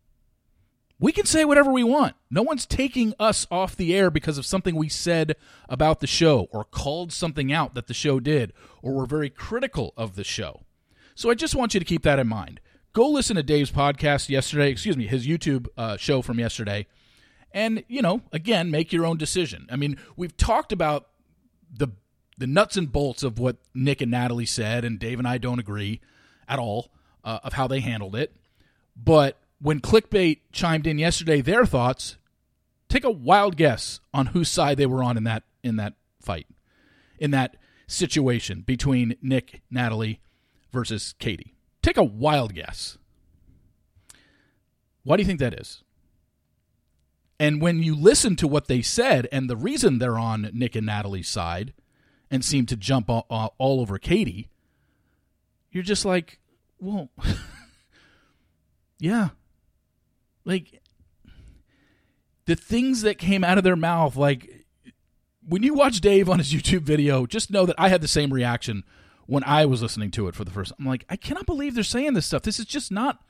we 1.02 1.10
can 1.10 1.26
say 1.26 1.44
whatever 1.44 1.72
we 1.72 1.82
want. 1.82 2.14
No 2.30 2.42
one's 2.42 2.64
taking 2.64 3.12
us 3.18 3.44
off 3.50 3.74
the 3.74 3.92
air 3.92 4.08
because 4.08 4.38
of 4.38 4.46
something 4.46 4.76
we 4.76 4.88
said 4.88 5.34
about 5.68 5.98
the 5.98 6.06
show 6.06 6.46
or 6.52 6.62
called 6.62 7.12
something 7.12 7.52
out 7.52 7.74
that 7.74 7.88
the 7.88 7.92
show 7.92 8.20
did 8.20 8.52
or 8.82 8.94
were 8.94 9.04
very 9.04 9.28
critical 9.28 9.92
of 9.96 10.14
the 10.14 10.22
show. 10.22 10.62
So 11.16 11.28
I 11.28 11.34
just 11.34 11.56
want 11.56 11.74
you 11.74 11.80
to 11.80 11.84
keep 11.84 12.04
that 12.04 12.20
in 12.20 12.28
mind. 12.28 12.60
Go 12.92 13.08
listen 13.08 13.34
to 13.34 13.42
Dave's 13.42 13.72
podcast 13.72 14.28
yesterday, 14.28 14.70
excuse 14.70 14.96
me, 14.96 15.08
his 15.08 15.26
YouTube 15.26 15.66
uh, 15.76 15.96
show 15.96 16.22
from 16.22 16.38
yesterday. 16.38 16.86
And, 17.50 17.82
you 17.88 18.00
know, 18.00 18.22
again, 18.32 18.70
make 18.70 18.92
your 18.92 19.04
own 19.04 19.16
decision. 19.16 19.66
I 19.72 19.76
mean, 19.76 19.96
we've 20.16 20.36
talked 20.36 20.70
about 20.70 21.08
the 21.76 21.88
the 22.38 22.46
nuts 22.46 22.76
and 22.76 22.90
bolts 22.90 23.22
of 23.22 23.38
what 23.38 23.56
Nick 23.74 24.00
and 24.00 24.10
Natalie 24.10 24.46
said, 24.46 24.84
and 24.84 24.98
Dave 24.98 25.18
and 25.18 25.28
I 25.28 25.38
don't 25.38 25.58
agree 25.58 26.00
at 26.48 26.58
all 26.58 26.90
uh, 27.24 27.40
of 27.42 27.52
how 27.54 27.66
they 27.66 27.80
handled 27.80 28.16
it. 28.16 28.34
But 28.96 29.38
when 29.62 29.80
Clickbait 29.80 30.40
chimed 30.52 30.86
in 30.86 30.98
yesterday, 30.98 31.40
their 31.40 31.64
thoughts, 31.64 32.16
take 32.88 33.04
a 33.04 33.10
wild 33.10 33.56
guess 33.56 34.00
on 34.12 34.26
whose 34.26 34.48
side 34.48 34.76
they 34.76 34.86
were 34.86 35.02
on 35.02 35.16
in 35.16 35.24
that 35.24 35.44
in 35.62 35.76
that 35.76 35.94
fight, 36.20 36.46
in 37.18 37.30
that 37.30 37.56
situation 37.86 38.62
between 38.62 39.16
Nick, 39.22 39.62
Natalie 39.70 40.20
versus 40.72 41.14
Katie. 41.18 41.54
Take 41.80 41.96
a 41.96 42.04
wild 42.04 42.54
guess. 42.54 42.98
Why 45.04 45.16
do 45.16 45.22
you 45.22 45.26
think 45.26 45.40
that 45.40 45.54
is? 45.54 45.82
And 47.38 47.60
when 47.60 47.82
you 47.82 47.96
listen 47.96 48.36
to 48.36 48.48
what 48.48 48.66
they 48.66 48.82
said 48.82 49.26
and 49.32 49.48
the 49.48 49.56
reason 49.56 49.98
they're 49.98 50.18
on 50.18 50.50
Nick 50.52 50.76
and 50.76 50.86
Natalie's 50.86 51.28
side, 51.28 51.72
and 52.32 52.42
seem 52.42 52.64
to 52.64 52.76
jump 52.76 53.10
all, 53.10 53.26
all 53.58 53.80
over 53.80 53.98
Katie, 53.98 54.48
you're 55.70 55.82
just 55.82 56.04
like, 56.04 56.40
well, 56.80 57.10
yeah. 58.98 59.28
Like, 60.44 60.82
the 62.46 62.56
things 62.56 63.02
that 63.02 63.18
came 63.18 63.44
out 63.44 63.58
of 63.58 63.64
their 63.64 63.76
mouth, 63.76 64.16
like, 64.16 64.66
when 65.46 65.62
you 65.62 65.74
watch 65.74 66.00
Dave 66.00 66.28
on 66.28 66.38
his 66.38 66.52
YouTube 66.52 66.82
video, 66.82 67.26
just 67.26 67.50
know 67.50 67.66
that 67.66 67.76
I 67.78 67.88
had 67.88 68.00
the 68.00 68.08
same 68.08 68.32
reaction 68.32 68.84
when 69.26 69.44
I 69.44 69.66
was 69.66 69.82
listening 69.82 70.10
to 70.12 70.28
it 70.28 70.34
for 70.34 70.44
the 70.44 70.50
first 70.50 70.72
I'm 70.78 70.86
like, 70.86 71.04
I 71.08 71.16
cannot 71.16 71.46
believe 71.46 71.74
they're 71.74 71.84
saying 71.84 72.14
this 72.14 72.26
stuff. 72.26 72.42
This 72.42 72.58
is 72.58 72.66
just 72.66 72.90
not. 72.90 73.24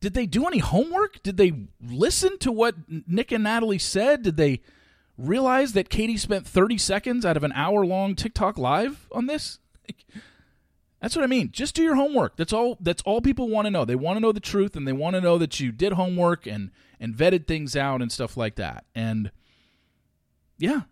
Did 0.00 0.14
they 0.14 0.26
do 0.26 0.46
any 0.46 0.58
homework? 0.58 1.22
Did 1.22 1.36
they 1.36 1.52
listen 1.80 2.38
to 2.38 2.52
what 2.52 2.76
Nick 2.88 3.32
and 3.32 3.44
Natalie 3.44 3.78
said? 3.78 4.22
Did 4.22 4.36
they 4.36 4.60
realize 5.16 5.72
that 5.72 5.88
Katie 5.88 6.18
spent 6.18 6.46
30 6.46 6.78
seconds 6.78 7.24
out 7.24 7.36
of 7.36 7.44
an 7.44 7.52
hour 7.52 7.84
long 7.84 8.14
TikTok 8.14 8.58
live 8.58 9.08
on 9.12 9.26
this? 9.26 9.58
That's 11.00 11.14
what 11.14 11.24
I 11.24 11.28
mean. 11.28 11.50
Just 11.52 11.74
do 11.74 11.82
your 11.82 11.94
homework. 11.94 12.36
That's 12.36 12.52
all 12.52 12.78
that's 12.80 13.02
all 13.02 13.20
people 13.20 13.48
want 13.48 13.66
to 13.66 13.70
know. 13.70 13.84
They 13.84 13.94
want 13.94 14.16
to 14.16 14.20
know 14.20 14.32
the 14.32 14.40
truth 14.40 14.76
and 14.76 14.88
they 14.88 14.92
want 14.92 15.14
to 15.14 15.20
know 15.20 15.38
that 15.38 15.60
you 15.60 15.72
did 15.72 15.92
homework 15.92 16.46
and 16.46 16.70
and 16.98 17.14
vetted 17.14 17.46
things 17.46 17.76
out 17.76 18.00
and 18.00 18.10
stuff 18.10 18.36
like 18.36 18.56
that. 18.56 18.86
And 18.94 19.30
yeah, 20.58 20.82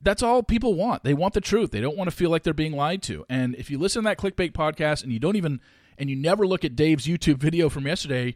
that's 0.00 0.22
all 0.22 0.42
people 0.42 0.74
want. 0.74 1.04
They 1.04 1.14
want 1.14 1.34
the 1.34 1.40
truth. 1.40 1.70
They 1.70 1.80
don't 1.80 1.96
want 1.96 2.10
to 2.10 2.16
feel 2.16 2.30
like 2.30 2.42
they're 2.42 2.52
being 2.52 2.72
lied 2.72 3.02
to. 3.04 3.24
And 3.28 3.54
if 3.54 3.70
you 3.70 3.78
listen 3.78 4.02
to 4.02 4.08
that 4.08 4.18
clickbait 4.18 4.52
podcast 4.52 5.04
and 5.04 5.12
you 5.12 5.20
don't 5.20 5.36
even 5.36 5.60
and 5.96 6.10
you 6.10 6.16
never 6.16 6.46
look 6.46 6.64
at 6.64 6.74
Dave's 6.74 7.06
YouTube 7.06 7.38
video 7.38 7.68
from 7.68 7.86
yesterday, 7.86 8.34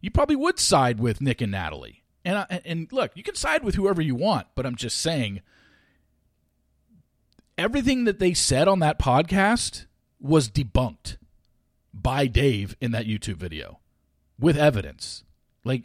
you 0.00 0.10
probably 0.10 0.36
would 0.36 0.60
side 0.60 1.00
with 1.00 1.20
Nick 1.20 1.40
and 1.40 1.50
Natalie. 1.50 2.04
And 2.24 2.38
I, 2.38 2.60
and 2.64 2.92
look, 2.92 3.12
you 3.16 3.22
can 3.22 3.34
side 3.34 3.64
with 3.64 3.74
whoever 3.74 4.02
you 4.02 4.14
want, 4.14 4.46
but 4.54 4.66
I'm 4.66 4.76
just 4.76 4.98
saying 4.98 5.40
everything 7.56 8.04
that 8.04 8.20
they 8.20 8.34
said 8.34 8.68
on 8.68 8.78
that 8.78 8.98
podcast 8.98 9.86
was 10.20 10.48
debunked 10.48 11.16
by 11.94 12.26
Dave 12.26 12.76
in 12.80 12.90
that 12.92 13.06
YouTube 13.06 13.36
video 13.36 13.80
with 14.38 14.56
evidence. 14.56 15.24
Like 15.64 15.84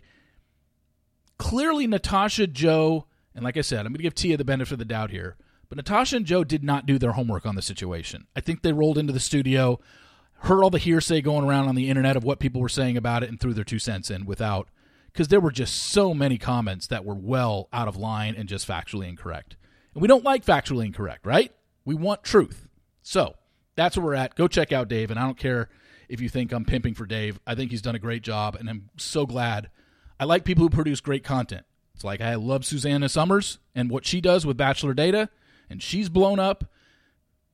clearly 1.38 1.88
Natasha, 1.88 2.48
Joe, 2.48 3.06
and 3.36 3.44
like 3.44 3.58
I 3.58 3.62
said, 3.62 3.80
I'm 3.80 3.92
going 3.92 3.98
to 3.98 4.04
give 4.04 4.16
Tia 4.16 4.38
the 4.38 4.46
benefit 4.46 4.74
of 4.74 4.80
the 4.80 4.86
doubt 4.86 5.12
here, 5.12 5.36
but 5.70 5.78
Natasha 5.78 6.18
and 6.18 6.26
Joe 6.26 6.44
did 6.44 6.64
not 6.64 6.86
do 6.86 7.00
their 7.00 7.14
homework 7.14 7.46
on 7.46 7.56
the 7.56 7.62
situation. 7.62 8.28
I 8.36 8.42
think 8.42 8.62
they 8.62 8.74
rolled 8.74 8.98
into 8.98 9.14
the 9.14 9.20
studio, 9.20 9.80
heard 10.42 10.64
all 10.64 10.70
the 10.70 10.78
hearsay 10.78 11.22
going 11.22 11.46
around 11.46 11.68
on 11.68 11.76
the 11.76 11.90
internet 11.90 12.16
of 12.16 12.24
what 12.24 12.40
people 12.40 12.62
were 12.62 12.70
saying 12.70 12.98
about 12.98 13.24
it, 13.24 13.30
and 13.30 13.40
threw 13.40 13.54
their 13.54 13.64
two 13.64 13.80
cents 13.80 14.12
in 14.12 14.26
without, 14.26 14.70
because 15.12 15.30
there 15.30 15.40
were 15.40 15.52
just 15.52 15.76
so 15.76 16.14
many 16.14 16.38
comments 16.38 16.88
that 16.88 17.06
were 17.06 17.16
well 17.16 17.70
out 17.74 17.88
of 17.88 17.98
line 17.98 18.36
and 18.36 18.48
just 18.48 18.68
factually 18.68 19.08
incorrect. 19.08 19.56
And 19.94 20.02
we 20.02 20.08
don't 20.08 20.24
like 20.24 20.46
factually 20.46 20.86
incorrect, 20.86 21.26
right? 21.26 21.52
We 21.86 21.96
want 21.96 22.24
truth. 22.24 22.68
So 23.02 23.36
that's 23.76 23.98
where 23.98 24.06
we're 24.06 24.16
at. 24.16 24.36
Go 24.36 24.48
check 24.48 24.72
out 24.72 24.88
Dave, 24.88 25.12
and 25.12 25.20
I 25.20 25.24
don't 25.24 25.38
care 25.38 25.70
if 26.10 26.22
you 26.22 26.30
think 26.30 26.52
I'm 26.52 26.66
pimping 26.66 26.94
for 26.94 27.06
Dave. 27.06 27.40
I 27.46 27.56
think 27.56 27.72
he's 27.72 27.82
done 27.82 27.96
a 27.96 28.00
great 28.00 28.24
job, 28.24 28.56
and 28.56 28.70
I'm 28.70 28.90
so 28.98 29.26
glad. 29.26 29.70
I 30.20 30.26
like 30.26 30.46
people 30.46 30.64
who 30.64 30.70
produce 30.70 31.02
great 31.02 31.24
content. 31.24 31.66
It's 31.96 32.04
like 32.04 32.22
I 32.22 32.36
love 32.36 32.66
Susanna 32.66 33.10
Summers 33.10 33.60
and 33.76 33.90
what 33.90 34.06
she 34.06 34.22
does 34.22 34.46
with 34.46 34.58
Bachelor 34.58 34.94
Data, 34.94 35.30
and 35.70 35.82
she's 35.82 36.10
blown 36.10 36.40
up. 36.40 36.66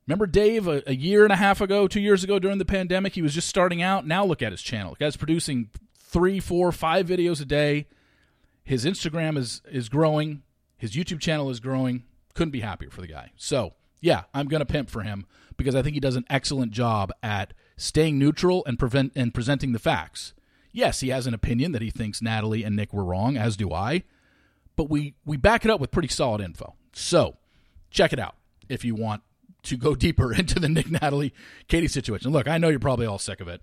Remember 0.08 0.26
Dave 0.26 0.68
a, 0.68 0.82
a, 0.88 0.96
year 0.96 1.24
and 1.24 1.32
a 1.32 1.36
half 1.36 1.62
ago, 1.62 1.88
two 1.88 2.00
years 2.00 2.24
ago 2.24 2.40
during 2.40 2.58
the 2.58 2.66
pandemic? 2.66 3.14
He 3.14 3.22
was 3.22 3.34
just 3.34 3.48
starting 3.48 3.82
out. 3.82 4.08
Now 4.08 4.26
look 4.26 4.42
at 4.42 4.52
his 4.52 4.62
channel. 4.62 4.94
The 4.94 5.06
guy's 5.06 5.16
producing 5.16 5.70
three, 5.98 6.40
four, 6.40 6.72
five 6.72 7.06
videos 7.06 7.42
a 7.42 7.46
day. 7.46 7.88
His 8.64 8.86
Instagram 8.86 9.38
is 9.38 9.62
is 9.72 9.88
growing. 9.88 10.42
His 10.78 10.94
YouTube 10.94 11.20
channel 11.20 11.50
is 11.50 11.60
growing. 11.60 12.04
Couldn't 12.34 12.52
be 12.52 12.62
happier 12.62 12.90
for 12.90 13.02
the 13.02 13.08
guy. 13.08 13.32
So 13.36 13.74
yeah, 14.02 14.24
I'm 14.34 14.48
gonna 14.48 14.66
pimp 14.66 14.90
for 14.90 15.04
him 15.04 15.26
because 15.60 15.76
I 15.76 15.84
think 15.84 15.94
he 15.94 16.00
does 16.00 16.16
an 16.16 16.26
excellent 16.30 16.72
job 16.72 17.12
at 17.22 17.54
staying 17.78 18.18
neutral 18.18 18.64
and 18.66 18.80
prevent 18.80 19.14
and 19.16 19.32
presenting 19.32 19.74
the 19.74 19.80
facts. 19.80 20.34
Yes, 20.72 21.02
he 21.02 21.10
has 21.10 21.28
an 21.28 21.36
opinion 21.36 21.74
that 21.74 21.82
he 21.82 21.92
thinks 21.92 22.22
Natalie 22.22 22.64
and 22.64 22.76
Nick 22.76 22.94
were 22.94 23.04
wrong, 23.04 23.38
as 23.38 23.56
do 23.56 23.72
I, 23.72 24.04
but 24.76 24.90
we 24.90 25.14
we 25.26 25.38
back 25.38 25.66
it 25.66 25.72
up 25.72 25.80
with 25.80 25.92
pretty 25.92 26.08
solid 26.08 26.42
info. 26.42 26.76
So 26.94 27.38
check 27.92 28.14
it 28.14 28.20
out 28.20 28.36
if 28.70 28.84
you 28.84 28.96
want 28.96 29.22
to 29.64 29.78
go 29.78 29.94
deeper 30.08 30.34
into 30.34 30.60
the 30.60 30.70
Nick 30.70 30.90
Natalie 30.90 31.34
Katie 31.68 31.88
situation. 31.88 32.32
Look, 32.32 32.48
I 32.48 32.58
know 32.58 32.70
you're 32.70 32.80
probably 32.80 33.06
all 33.06 33.20
sick 33.20 33.42
of 33.42 33.48
it, 33.48 33.62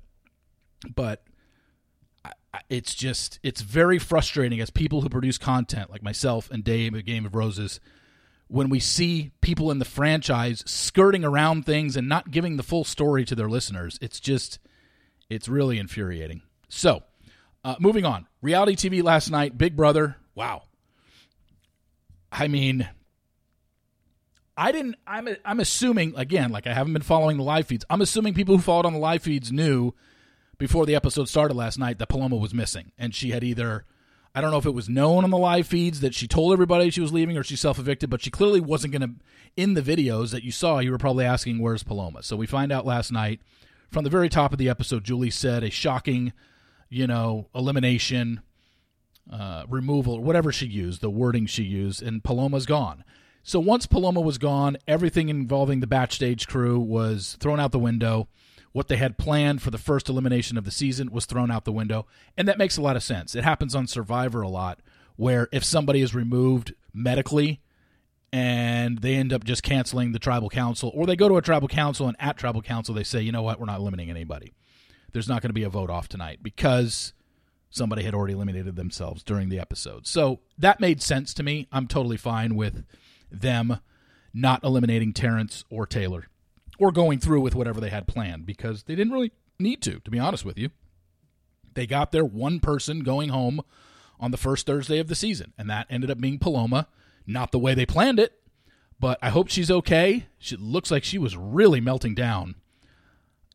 but 0.94 1.24
it's 2.68 2.94
just 2.94 3.38
it's 3.42 3.60
very 3.60 3.98
frustrating 3.98 4.60
as 4.60 4.70
people 4.70 5.00
who 5.00 5.08
produce 5.08 5.38
content 5.38 5.90
like 5.90 6.02
myself 6.02 6.50
and 6.50 6.62
Dave 6.62 6.94
at 6.94 7.04
Game 7.04 7.26
of 7.26 7.34
Roses 7.34 7.80
when 8.48 8.68
we 8.68 8.80
see 8.80 9.32
people 9.40 9.70
in 9.70 9.78
the 9.78 9.84
franchise 9.84 10.62
skirting 10.66 11.24
around 11.24 11.66
things 11.66 11.96
and 11.96 12.08
not 12.08 12.30
giving 12.30 12.56
the 12.56 12.62
full 12.62 12.84
story 12.84 13.24
to 13.24 13.34
their 13.34 13.48
listeners. 13.48 13.98
It's 14.00 14.20
just, 14.20 14.58
it's 15.28 15.48
really 15.48 15.78
infuriating. 15.78 16.42
So, 16.68 17.02
uh, 17.64 17.74
moving 17.80 18.04
on. 18.04 18.26
Reality 18.42 18.76
TV 18.76 19.02
last 19.02 19.30
night, 19.30 19.58
Big 19.58 19.74
Brother. 19.74 20.16
Wow. 20.34 20.62
I 22.30 22.48
mean, 22.48 22.88
I 24.56 24.72
didn't. 24.72 24.96
I'm. 25.06 25.28
I'm 25.44 25.60
assuming 25.60 26.14
again, 26.16 26.50
like 26.50 26.66
I 26.66 26.72
haven't 26.72 26.92
been 26.92 27.02
following 27.02 27.36
the 27.36 27.42
live 27.42 27.66
feeds. 27.66 27.84
I'm 27.90 28.00
assuming 28.00 28.34
people 28.34 28.56
who 28.56 28.62
followed 28.62 28.86
on 28.86 28.94
the 28.94 28.98
live 28.98 29.22
feeds 29.22 29.52
knew 29.52 29.92
before 30.58 30.86
the 30.86 30.94
episode 30.94 31.28
started 31.28 31.54
last 31.54 31.78
night 31.78 31.98
that 31.98 32.08
Paloma 32.08 32.36
was 32.36 32.54
missing, 32.54 32.92
and 32.96 33.14
she 33.14 33.30
had 33.30 33.44
either 33.44 33.84
I 34.36 34.42
don't 34.42 34.50
know 34.50 34.58
if 34.58 34.66
it 34.66 34.74
was 34.74 34.90
known 34.90 35.24
on 35.24 35.30
the 35.30 35.38
live 35.38 35.66
feeds 35.66 36.00
that 36.00 36.14
she 36.14 36.28
told 36.28 36.52
everybody 36.52 36.90
she 36.90 37.00
was 37.00 37.10
leaving 37.10 37.38
or 37.38 37.42
she 37.42 37.56
self 37.56 37.78
evicted, 37.78 38.10
but 38.10 38.20
she 38.20 38.30
clearly 38.30 38.60
wasn't 38.60 38.92
going 38.92 39.00
to. 39.00 39.14
In 39.56 39.72
the 39.72 39.80
videos 39.80 40.32
that 40.32 40.42
you 40.44 40.52
saw, 40.52 40.78
you 40.80 40.90
were 40.90 40.98
probably 40.98 41.24
asking, 41.24 41.58
Where's 41.58 41.82
Paloma? 41.82 42.22
So 42.22 42.36
we 42.36 42.46
find 42.46 42.70
out 42.70 42.84
last 42.84 43.10
night 43.10 43.40
from 43.90 44.04
the 44.04 44.10
very 44.10 44.28
top 44.28 44.52
of 44.52 44.58
the 44.58 44.68
episode, 44.68 45.04
Julie 45.04 45.30
said 45.30 45.64
a 45.64 45.70
shocking, 45.70 46.34
you 46.90 47.06
know, 47.06 47.48
elimination, 47.54 48.42
uh, 49.32 49.64
removal, 49.70 50.22
whatever 50.22 50.52
she 50.52 50.66
used, 50.66 51.00
the 51.00 51.08
wording 51.08 51.46
she 51.46 51.62
used, 51.62 52.02
and 52.02 52.22
Paloma's 52.22 52.66
gone. 52.66 53.04
So 53.42 53.58
once 53.58 53.86
Paloma 53.86 54.20
was 54.20 54.36
gone, 54.36 54.76
everything 54.86 55.30
involving 55.30 55.80
the 55.80 55.86
backstage 55.86 56.46
crew 56.46 56.78
was 56.78 57.38
thrown 57.40 57.58
out 57.58 57.72
the 57.72 57.78
window 57.78 58.28
what 58.76 58.88
they 58.88 58.98
had 58.98 59.16
planned 59.16 59.62
for 59.62 59.70
the 59.70 59.78
first 59.78 60.06
elimination 60.06 60.58
of 60.58 60.64
the 60.64 60.70
season 60.70 61.10
was 61.10 61.24
thrown 61.24 61.50
out 61.50 61.64
the 61.64 61.72
window. 61.72 62.04
And 62.36 62.46
that 62.46 62.58
makes 62.58 62.76
a 62.76 62.82
lot 62.82 62.94
of 62.94 63.02
sense. 63.02 63.34
It 63.34 63.42
happens 63.42 63.74
on 63.74 63.86
Survivor 63.86 64.42
a 64.42 64.50
lot, 64.50 64.80
where 65.16 65.48
if 65.50 65.64
somebody 65.64 66.02
is 66.02 66.14
removed 66.14 66.74
medically 66.92 67.62
and 68.30 68.98
they 68.98 69.14
end 69.14 69.32
up 69.32 69.44
just 69.44 69.62
canceling 69.62 70.12
the 70.12 70.18
tribal 70.18 70.50
council, 70.50 70.92
or 70.94 71.06
they 71.06 71.16
go 71.16 71.26
to 71.26 71.38
a 71.38 71.42
tribal 71.42 71.68
council 71.68 72.06
and 72.06 72.18
at 72.20 72.36
tribal 72.36 72.60
council 72.60 72.94
they 72.94 73.02
say, 73.02 73.22
you 73.22 73.32
know 73.32 73.40
what, 73.40 73.58
we're 73.58 73.64
not 73.64 73.80
eliminating 73.80 74.10
anybody. 74.10 74.52
There's 75.10 75.26
not 75.26 75.40
going 75.40 75.48
to 75.48 75.54
be 75.54 75.62
a 75.62 75.70
vote 75.70 75.88
off 75.88 76.06
tonight 76.06 76.40
because 76.42 77.14
somebody 77.70 78.02
had 78.02 78.12
already 78.12 78.34
eliminated 78.34 78.76
themselves 78.76 79.22
during 79.22 79.48
the 79.48 79.58
episode. 79.58 80.06
So 80.06 80.40
that 80.58 80.80
made 80.80 81.00
sense 81.00 81.32
to 81.32 81.42
me. 81.42 81.66
I'm 81.72 81.86
totally 81.86 82.18
fine 82.18 82.54
with 82.54 82.84
them 83.32 83.78
not 84.34 84.62
eliminating 84.62 85.14
Terrance 85.14 85.64
or 85.70 85.86
Taylor 85.86 86.28
or 86.78 86.92
going 86.92 87.18
through 87.18 87.40
with 87.40 87.54
whatever 87.54 87.80
they 87.80 87.90
had 87.90 88.06
planned 88.06 88.46
because 88.46 88.84
they 88.84 88.94
didn't 88.94 89.12
really 89.12 89.32
need 89.58 89.82
to, 89.82 90.00
to 90.00 90.10
be 90.10 90.18
honest 90.18 90.44
with 90.44 90.58
you. 90.58 90.70
They 91.74 91.86
got 91.86 92.12
their 92.12 92.24
one 92.24 92.60
person 92.60 93.00
going 93.00 93.28
home 93.28 93.60
on 94.18 94.30
the 94.30 94.36
first 94.38 94.66
Thursday 94.66 94.98
of 94.98 95.08
the 95.08 95.14
season, 95.14 95.52
and 95.58 95.68
that 95.68 95.86
ended 95.90 96.10
up 96.10 96.18
being 96.18 96.38
Paloma. 96.38 96.88
Not 97.26 97.52
the 97.52 97.58
way 97.58 97.74
they 97.74 97.86
planned 97.86 98.20
it, 98.20 98.32
but 99.00 99.18
I 99.20 99.30
hope 99.30 99.48
she's 99.48 99.70
okay. 99.70 100.26
She 100.38 100.56
looks 100.56 100.90
like 100.90 101.04
she 101.04 101.18
was 101.18 101.36
really 101.36 101.80
melting 101.80 102.14
down 102.14 102.54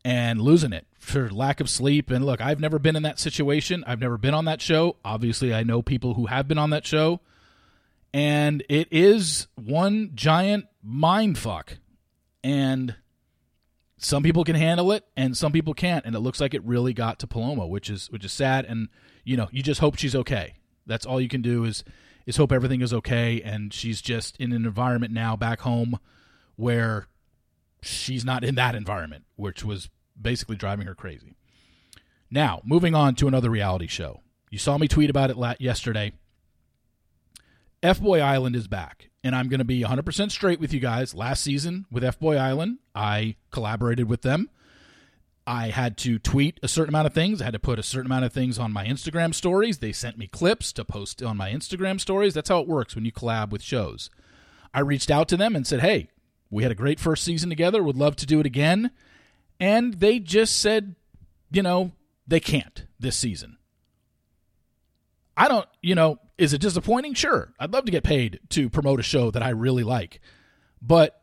and 0.04 0.40
losing 0.40 0.72
it 0.72 0.86
for 0.98 1.30
lack 1.30 1.60
of 1.60 1.70
sleep. 1.70 2.10
And 2.10 2.24
look, 2.24 2.40
I've 2.40 2.60
never 2.60 2.78
been 2.78 2.96
in 2.96 3.02
that 3.02 3.18
situation. 3.18 3.82
I've 3.86 4.00
never 4.00 4.18
been 4.18 4.34
on 4.34 4.44
that 4.44 4.60
show. 4.60 4.96
Obviously, 5.04 5.54
I 5.54 5.62
know 5.62 5.82
people 5.82 6.14
who 6.14 6.26
have 6.26 6.48
been 6.48 6.58
on 6.58 6.70
that 6.70 6.86
show. 6.86 7.20
And 8.14 8.62
it 8.68 8.88
is 8.90 9.46
one 9.54 10.10
giant 10.14 10.66
mind 10.82 11.38
fuck. 11.38 11.78
And 12.44 12.96
some 14.04 14.22
people 14.22 14.42
can 14.42 14.56
handle 14.56 14.90
it 14.90 15.04
and 15.16 15.36
some 15.36 15.52
people 15.52 15.74
can't 15.74 16.04
and 16.04 16.14
it 16.14 16.20
looks 16.20 16.40
like 16.40 16.54
it 16.54 16.64
really 16.64 16.92
got 16.92 17.18
to 17.20 17.26
paloma 17.26 17.66
which 17.66 17.88
is 17.88 18.10
which 18.10 18.24
is 18.24 18.32
sad 18.32 18.64
and 18.64 18.88
you 19.24 19.36
know 19.36 19.48
you 19.52 19.62
just 19.62 19.80
hope 19.80 19.96
she's 19.96 20.16
okay. 20.16 20.54
That's 20.86 21.06
all 21.06 21.20
you 21.20 21.28
can 21.28 21.42
do 21.42 21.64
is 21.64 21.84
is 22.26 22.36
hope 22.36 22.52
everything 22.52 22.80
is 22.80 22.92
okay 22.92 23.40
and 23.42 23.72
she's 23.72 24.00
just 24.00 24.36
in 24.38 24.52
an 24.52 24.64
environment 24.64 25.12
now 25.12 25.36
back 25.36 25.60
home 25.60 25.98
where 26.56 27.06
she's 27.80 28.24
not 28.24 28.44
in 28.44 28.56
that 28.56 28.74
environment 28.74 29.24
which 29.36 29.64
was 29.64 29.88
basically 30.20 30.56
driving 30.56 30.86
her 30.86 30.94
crazy. 30.94 31.36
Now 32.30 32.60
moving 32.64 32.94
on 32.94 33.14
to 33.16 33.28
another 33.28 33.50
reality 33.50 33.86
show. 33.86 34.20
You 34.50 34.58
saw 34.58 34.78
me 34.78 34.88
tweet 34.88 35.10
about 35.10 35.30
it 35.30 35.60
yesterday. 35.60 36.12
F 37.82 38.00
boy 38.00 38.20
island 38.20 38.56
is 38.56 38.66
back 38.66 39.10
and 39.24 39.34
I'm 39.34 39.48
going 39.48 39.58
to 39.58 39.64
be 39.64 39.82
100% 39.82 40.30
straight 40.30 40.60
with 40.60 40.72
you 40.72 40.80
guys. 40.80 41.14
Last 41.14 41.42
season 41.42 41.86
with 41.90 42.04
F 42.04 42.18
Boy 42.18 42.36
Island, 42.36 42.78
I 42.94 43.36
collaborated 43.50 44.08
with 44.08 44.22
them. 44.22 44.50
I 45.46 45.68
had 45.68 45.96
to 45.98 46.18
tweet 46.18 46.60
a 46.62 46.68
certain 46.68 46.90
amount 46.90 47.08
of 47.08 47.14
things. 47.14 47.40
I 47.40 47.46
had 47.46 47.54
to 47.54 47.58
put 47.58 47.78
a 47.78 47.82
certain 47.82 48.06
amount 48.06 48.24
of 48.24 48.32
things 48.32 48.58
on 48.58 48.72
my 48.72 48.86
Instagram 48.86 49.34
stories. 49.34 49.78
They 49.78 49.92
sent 49.92 50.16
me 50.16 50.28
clips 50.28 50.72
to 50.74 50.84
post 50.84 51.22
on 51.22 51.36
my 51.36 51.50
Instagram 51.50 52.00
stories. 52.00 52.34
That's 52.34 52.48
how 52.48 52.60
it 52.60 52.68
works 52.68 52.94
when 52.94 53.04
you 53.04 53.12
collab 53.12 53.50
with 53.50 53.62
shows. 53.62 54.08
I 54.72 54.80
reached 54.80 55.10
out 55.10 55.28
to 55.28 55.36
them 55.36 55.56
and 55.56 55.66
said, 55.66 55.80
hey, 55.80 56.10
we 56.50 56.62
had 56.62 56.72
a 56.72 56.76
great 56.76 57.00
first 57.00 57.24
season 57.24 57.50
together. 57.50 57.82
Would 57.82 57.96
love 57.96 58.14
to 58.16 58.26
do 58.26 58.38
it 58.38 58.46
again. 58.46 58.92
And 59.58 59.94
they 59.94 60.18
just 60.18 60.60
said, 60.60 60.94
you 61.50 61.62
know, 61.62 61.92
they 62.26 62.40
can't 62.40 62.86
this 63.00 63.16
season. 63.16 63.58
I 65.36 65.48
don't, 65.48 65.66
you 65.80 65.94
know, 65.94 66.18
is 66.38 66.52
it 66.52 66.60
disappointing? 66.60 67.14
Sure. 67.14 67.52
I'd 67.58 67.72
love 67.72 67.84
to 67.84 67.92
get 67.92 68.04
paid 68.04 68.40
to 68.50 68.70
promote 68.70 69.00
a 69.00 69.04
show 69.04 69.30
that 69.30 69.42
I 69.42 69.50
really 69.50 69.84
like. 69.84 70.20
But 70.80 71.20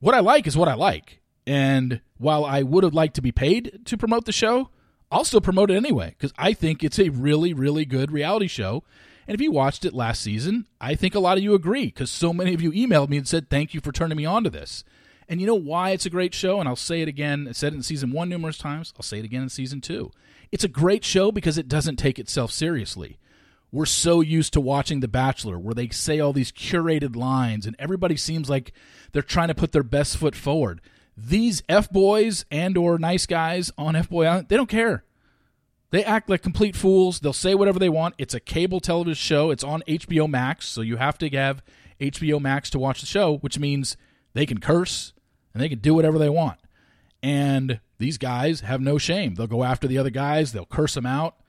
what 0.00 0.14
I 0.14 0.20
like 0.20 0.46
is 0.46 0.56
what 0.56 0.68
I 0.68 0.74
like. 0.74 1.20
And 1.46 2.00
while 2.16 2.44
I 2.44 2.62
would 2.62 2.84
have 2.84 2.94
liked 2.94 3.14
to 3.16 3.22
be 3.22 3.32
paid 3.32 3.80
to 3.86 3.98
promote 3.98 4.24
the 4.24 4.32
show, 4.32 4.70
I'll 5.10 5.24
still 5.24 5.40
promote 5.40 5.70
it 5.70 5.76
anyway 5.76 6.14
because 6.16 6.32
I 6.38 6.52
think 6.52 6.82
it's 6.82 6.98
a 6.98 7.10
really, 7.10 7.52
really 7.52 7.84
good 7.84 8.10
reality 8.10 8.48
show. 8.48 8.82
And 9.26 9.34
if 9.34 9.40
you 9.40 9.52
watched 9.52 9.84
it 9.84 9.94
last 9.94 10.22
season, 10.22 10.66
I 10.80 10.94
think 10.94 11.14
a 11.14 11.20
lot 11.20 11.38
of 11.38 11.44
you 11.44 11.54
agree 11.54 11.86
because 11.86 12.10
so 12.10 12.32
many 12.32 12.54
of 12.54 12.60
you 12.60 12.72
emailed 12.72 13.08
me 13.08 13.16
and 13.16 13.28
said, 13.28 13.48
Thank 13.48 13.74
you 13.74 13.80
for 13.80 13.92
turning 13.92 14.16
me 14.16 14.24
on 14.24 14.44
to 14.44 14.50
this. 14.50 14.84
And 15.28 15.40
you 15.40 15.46
know 15.46 15.54
why 15.54 15.90
it's 15.90 16.04
a 16.04 16.10
great 16.10 16.34
show? 16.34 16.60
And 16.60 16.68
I'll 16.68 16.76
say 16.76 17.00
it 17.00 17.08
again. 17.08 17.46
I 17.48 17.52
said 17.52 17.72
it 17.72 17.76
in 17.76 17.82
season 17.82 18.12
one 18.12 18.28
numerous 18.28 18.58
times. 18.58 18.92
I'll 18.96 19.02
say 19.02 19.18
it 19.18 19.24
again 19.24 19.42
in 19.42 19.48
season 19.48 19.80
two. 19.80 20.10
It's 20.52 20.64
a 20.64 20.68
great 20.68 21.04
show 21.04 21.32
because 21.32 21.56
it 21.56 21.68
doesn't 21.68 21.96
take 21.96 22.18
itself 22.18 22.52
seriously. 22.52 23.18
We're 23.74 23.86
so 23.86 24.20
used 24.20 24.52
to 24.52 24.60
watching 24.60 25.00
The 25.00 25.08
Bachelor 25.08 25.58
where 25.58 25.74
they 25.74 25.88
say 25.88 26.20
all 26.20 26.32
these 26.32 26.52
curated 26.52 27.16
lines 27.16 27.66
and 27.66 27.74
everybody 27.76 28.16
seems 28.16 28.48
like 28.48 28.72
they're 29.10 29.20
trying 29.20 29.48
to 29.48 29.54
put 29.54 29.72
their 29.72 29.82
best 29.82 30.16
foot 30.16 30.36
forward. 30.36 30.80
These 31.16 31.64
F 31.68 31.90
boys 31.90 32.44
and 32.52 32.78
or 32.78 33.00
nice 33.00 33.26
guys 33.26 33.72
on 33.76 33.96
F 33.96 34.08
Boy 34.08 34.26
Island, 34.26 34.48
they 34.48 34.56
don't 34.56 34.68
care. 34.68 35.02
They 35.90 36.04
act 36.04 36.30
like 36.30 36.40
complete 36.40 36.76
fools. 36.76 37.18
They'll 37.18 37.32
say 37.32 37.56
whatever 37.56 37.80
they 37.80 37.88
want. 37.88 38.14
It's 38.16 38.32
a 38.32 38.38
cable 38.38 38.78
television 38.78 39.16
show. 39.16 39.50
It's 39.50 39.64
on 39.64 39.82
HBO 39.88 40.30
Max, 40.30 40.68
so 40.68 40.80
you 40.80 40.98
have 40.98 41.18
to 41.18 41.28
have 41.30 41.60
HBO 41.98 42.40
Max 42.40 42.70
to 42.70 42.78
watch 42.78 43.00
the 43.00 43.08
show, 43.08 43.38
which 43.38 43.58
means 43.58 43.96
they 44.34 44.46
can 44.46 44.58
curse 44.58 45.14
and 45.52 45.60
they 45.60 45.68
can 45.68 45.80
do 45.80 45.94
whatever 45.94 46.20
they 46.20 46.30
want. 46.30 46.60
And 47.24 47.80
these 47.98 48.18
guys 48.18 48.60
have 48.60 48.80
no 48.80 48.98
shame. 48.98 49.34
They'll 49.34 49.48
go 49.48 49.64
after 49.64 49.88
the 49.88 49.98
other 49.98 50.10
guys, 50.10 50.52
they'll 50.52 50.64
curse 50.64 50.94
them 50.94 51.06
out. 51.06 51.34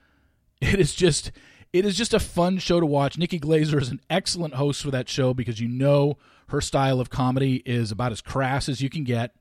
It 0.61 0.79
is 0.79 0.95
just 0.95 1.31
it 1.73 1.85
is 1.85 1.97
just 1.97 2.13
a 2.13 2.19
fun 2.19 2.57
show 2.57 2.79
to 2.79 2.85
watch. 2.85 3.17
Nikki 3.17 3.39
Glazer 3.39 3.81
is 3.81 3.89
an 3.89 4.01
excellent 4.09 4.55
host 4.55 4.81
for 4.81 4.91
that 4.91 5.09
show 5.09 5.33
because 5.33 5.59
you 5.59 5.67
know 5.67 6.17
her 6.47 6.61
style 6.61 6.99
of 6.99 7.09
comedy 7.09 7.61
is 7.65 7.91
about 7.91 8.11
as 8.11 8.21
crass 8.21 8.69
as 8.69 8.81
you 8.81 8.89
can 8.89 9.03
get, 9.03 9.35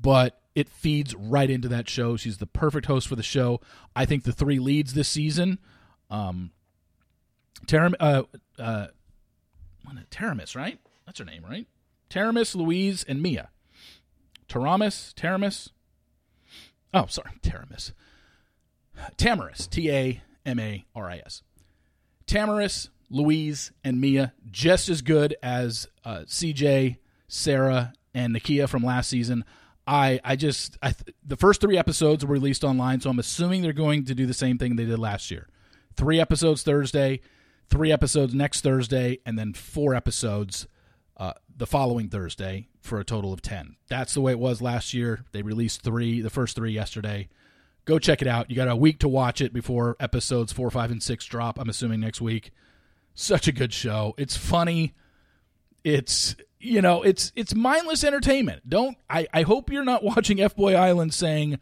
but 0.00 0.40
it 0.54 0.68
feeds 0.68 1.14
right 1.14 1.50
into 1.50 1.68
that 1.68 1.88
show. 1.88 2.16
She's 2.16 2.38
the 2.38 2.46
perfect 2.46 2.86
host 2.86 3.06
for 3.08 3.16
the 3.16 3.22
show. 3.22 3.60
I 3.94 4.04
think 4.04 4.24
the 4.24 4.32
three 4.32 4.58
leads 4.58 4.94
this 4.94 5.08
season, 5.08 5.58
um, 6.10 6.50
uh, 7.72 8.22
uh, 8.58 8.86
Taramis, 10.10 10.56
right? 10.56 10.78
That's 11.06 11.18
her 11.18 11.24
name, 11.24 11.44
right? 11.48 11.66
Taramis, 12.08 12.54
Louise, 12.54 13.04
and 13.04 13.22
Mia. 13.22 13.50
Taramis, 14.48 15.14
Taramis. 15.14 15.70
Oh, 16.92 17.06
sorry, 17.06 17.30
Taramis. 17.42 17.92
Tamaris, 19.16 19.68
T 19.70 19.90
A 19.90 20.22
M 20.44 20.58
A 20.58 20.84
R 20.94 21.10
I 21.10 21.18
S. 21.24 21.42
Tamaris, 22.30 22.90
Louise, 23.10 23.72
and 23.82 24.00
Mia, 24.00 24.32
just 24.52 24.88
as 24.88 25.02
good 25.02 25.34
as 25.42 25.88
uh, 26.04 26.20
CJ, 26.26 26.98
Sarah, 27.26 27.92
and 28.14 28.34
Nakia 28.34 28.68
from 28.68 28.84
last 28.84 29.08
season. 29.08 29.44
I, 29.84 30.20
I 30.22 30.36
just 30.36 30.78
I 30.80 30.92
th- 30.92 31.16
the 31.26 31.36
first 31.36 31.60
three 31.60 31.76
episodes 31.76 32.24
were 32.24 32.32
released 32.32 32.62
online, 32.62 33.00
so 33.00 33.10
I'm 33.10 33.18
assuming 33.18 33.62
they're 33.62 33.72
going 33.72 34.04
to 34.04 34.14
do 34.14 34.26
the 34.26 34.34
same 34.34 34.58
thing 34.58 34.76
they 34.76 34.84
did 34.84 35.00
last 35.00 35.32
year. 35.32 35.48
Three 35.96 36.20
episodes 36.20 36.62
Thursday, 36.62 37.20
three 37.68 37.90
episodes 37.90 38.32
next 38.32 38.60
Thursday, 38.60 39.18
and 39.26 39.36
then 39.36 39.52
four 39.52 39.96
episodes 39.96 40.68
uh, 41.16 41.32
the 41.56 41.66
following 41.66 42.08
Thursday 42.08 42.68
for 42.80 43.00
a 43.00 43.04
total 43.04 43.32
of 43.32 43.42
ten. 43.42 43.74
That's 43.88 44.14
the 44.14 44.20
way 44.20 44.30
it 44.30 44.38
was 44.38 44.62
last 44.62 44.94
year. 44.94 45.24
They 45.32 45.42
released 45.42 45.82
three, 45.82 46.20
the 46.20 46.30
first 46.30 46.54
three 46.54 46.70
yesterday. 46.70 47.28
Go 47.84 47.98
check 47.98 48.22
it 48.22 48.28
out. 48.28 48.50
You 48.50 48.56
got 48.56 48.68
a 48.68 48.76
week 48.76 48.98
to 49.00 49.08
watch 49.08 49.40
it 49.40 49.52
before 49.52 49.96
episodes 49.98 50.52
four, 50.52 50.70
five, 50.70 50.90
and 50.90 51.02
six 51.02 51.24
drop. 51.24 51.58
I'm 51.58 51.68
assuming 51.68 52.00
next 52.00 52.20
week. 52.20 52.52
Such 53.14 53.48
a 53.48 53.52
good 53.52 53.72
show. 53.72 54.14
It's 54.16 54.36
funny. 54.36 54.94
It's 55.82 56.36
you 56.60 56.82
know, 56.82 57.02
it's 57.02 57.32
it's 57.34 57.54
mindless 57.54 58.04
entertainment. 58.04 58.68
Don't 58.68 58.96
I, 59.08 59.26
I 59.32 59.42
hope 59.42 59.70
you're 59.70 59.84
not 59.84 60.04
watching 60.04 60.40
F 60.40 60.54
Boy 60.54 60.74
Island 60.74 61.14
saying, 61.14 61.58